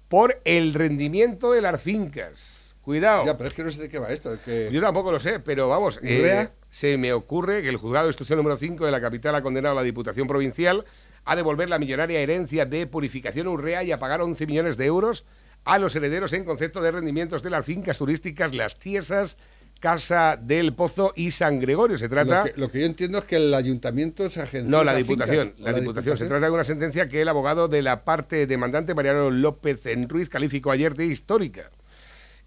[0.08, 2.74] por el rendimiento de las fincas.
[2.82, 3.24] Cuidado.
[3.24, 4.34] Ya, pero es que no sé de qué va esto.
[4.34, 8.06] es que- Yo tampoco lo sé, pero vamos, eh, se me ocurre que el juzgado
[8.06, 10.84] de instrucción número 5 de la capital ha condenado a la Diputación Provincial
[11.24, 15.24] a devolver la millonaria herencia de Purificación Urrea y a pagar 11 millones de euros
[15.64, 19.36] a los herederos en concepto de rendimientos de las fincas turísticas Las Tiesas,
[19.78, 21.96] Casa del Pozo y San Gregorio.
[21.96, 22.38] Se trata...
[22.38, 25.48] Lo que, lo que yo entiendo es que el ayuntamiento se agenció No, la Diputación.
[25.54, 25.60] fincas.
[25.60, 26.18] La, ¿O diputación.
[26.18, 30.08] Se trata de una sentencia que el abogado de la parte demandante, Mariano López en
[30.08, 31.70] Ruiz, calificó ayer de histórica.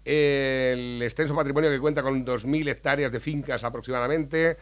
[0.04, 4.56] El extenso patrimonio que cuenta con 2.000 hectáreas de fincas aproximadamente,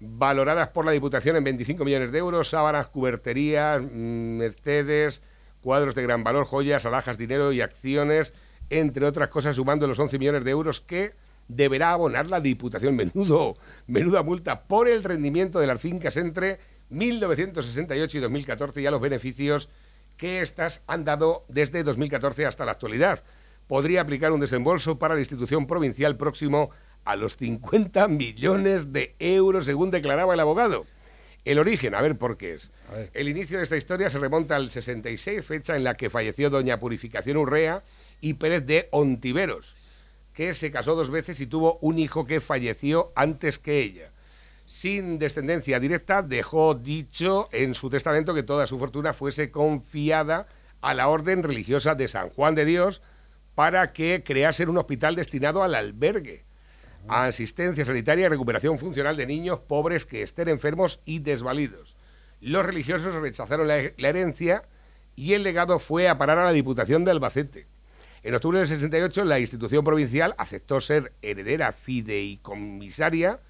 [0.00, 5.22] valoradas por la Diputación en 25 millones de euros, sábanas, cuberterías, mm, Mercedes,
[5.60, 8.32] cuadros de gran valor, joyas, alhajas, dinero y acciones,
[8.70, 11.12] entre otras cosas, sumando los 11 millones de euros que
[11.48, 12.94] deberá abonar la Diputación.
[12.94, 18.90] Menudo, menuda multa por el rendimiento de las fincas entre 1968 y 2014 y a
[18.90, 19.68] los beneficios
[20.16, 23.24] que éstas han dado desde 2014 hasta la actualidad.
[23.66, 26.70] Podría aplicar un desembolso para la institución provincial próximo
[27.16, 30.86] los 50 millones de euros, según declaraba el abogado.
[31.44, 32.70] El origen, a ver por qué es.
[32.92, 33.06] A.
[33.14, 36.78] El inicio de esta historia se remonta al 66, fecha en la que falleció doña
[36.78, 37.82] Purificación Urrea
[38.20, 39.74] y Pérez de Ontiveros,
[40.34, 44.10] que se casó dos veces y tuvo un hijo que falleció antes que ella.
[44.66, 50.46] Sin descendencia directa, dejó dicho en su testamento que toda su fortuna fuese confiada
[50.82, 53.00] a la orden religiosa de San Juan de Dios,
[53.54, 56.44] para que creasen un hospital destinado al albergue,
[57.08, 61.96] a asistencia sanitaria y recuperación funcional de niños pobres que estén enfermos y desvalidos.
[62.40, 64.62] Los religiosos rechazaron la, herencia
[65.16, 67.66] y el legado fue a parar a la Diputación de Albacete.
[68.22, 73.40] En octubre del 68, la institución provincial aceptó ser heredera fideicomisaria,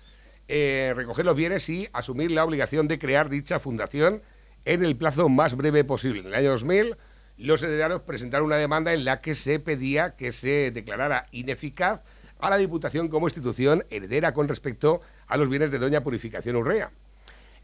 [0.47, 4.23] eh, recoger los bienes y asumir la obligación de crear dicha fundación
[4.65, 6.21] en el plazo más breve posible.
[6.21, 6.97] En el año 2000,
[7.39, 12.03] los herederos presentaron una demanda en la que se pedía que se declarara ineficaz
[12.39, 16.91] a la Diputación como institución heredera con respecto a los bienes de Doña Purificación Urrea.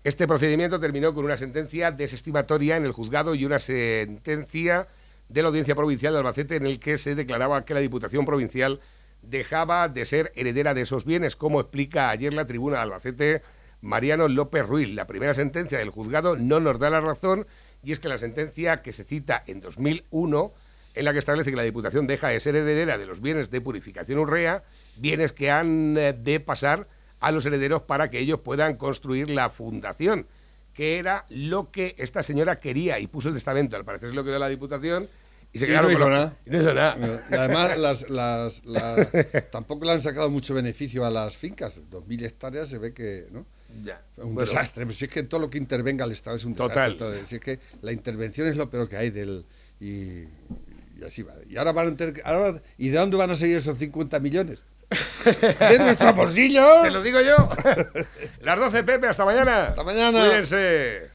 [0.05, 4.87] Este procedimiento terminó con una sentencia desestimatoria en el juzgado y una sentencia
[5.29, 8.81] de la Audiencia Provincial de Albacete en el que se declaraba que la Diputación Provincial
[9.23, 13.43] dejaba de ser heredera de esos bienes, como explica ayer la tribuna de Albacete
[13.81, 14.89] Mariano López Ruiz.
[14.95, 17.47] La primera sentencia del juzgado no nos da la razón
[17.83, 20.53] y es que la sentencia que se cita en 2001,
[20.95, 23.61] en la que establece que la Diputación deja de ser heredera de los bienes de
[23.61, 24.63] purificación urrea,
[24.97, 26.87] bienes que han eh, de pasar
[27.21, 30.27] a los herederos para que ellos puedan construir la fundación,
[30.75, 34.25] que era lo que esta señora quería y puso el testamento, al parecer es lo
[34.25, 35.09] que dio la Diputación,
[35.53, 36.37] y se Y quedaron no hizo con nada.
[36.47, 37.23] y no hizo nada.
[37.31, 39.09] Y además, las, las, las-
[39.53, 41.79] tampoco le han sacado mucho beneficio a las fincas.
[41.93, 43.27] 2.000 hectáreas se ve que.
[43.31, 43.47] ¿no?
[43.85, 44.03] Ya.
[44.17, 44.41] Un Bueno.
[44.51, 44.91] desastre.
[44.91, 46.95] Si es que todo lo que intervenga el Estado es un Total.
[46.99, 47.27] desastre.
[47.27, 49.47] Si es que la intervención es lo peor que hay del.
[49.81, 50.25] Y,
[51.01, 51.35] y así va.
[51.49, 54.19] Y ahora van a tener que- ahora- ¿Y de dónde van a seguir esos 50
[54.21, 54.63] millones?
[55.25, 56.65] ¡De nuestro bolsillo!
[56.83, 57.49] Te lo digo yo.
[58.43, 59.69] Las 12, Pepe, hasta mañana.
[59.69, 60.21] Hasta mañana.
[60.21, 61.11] Cuídense.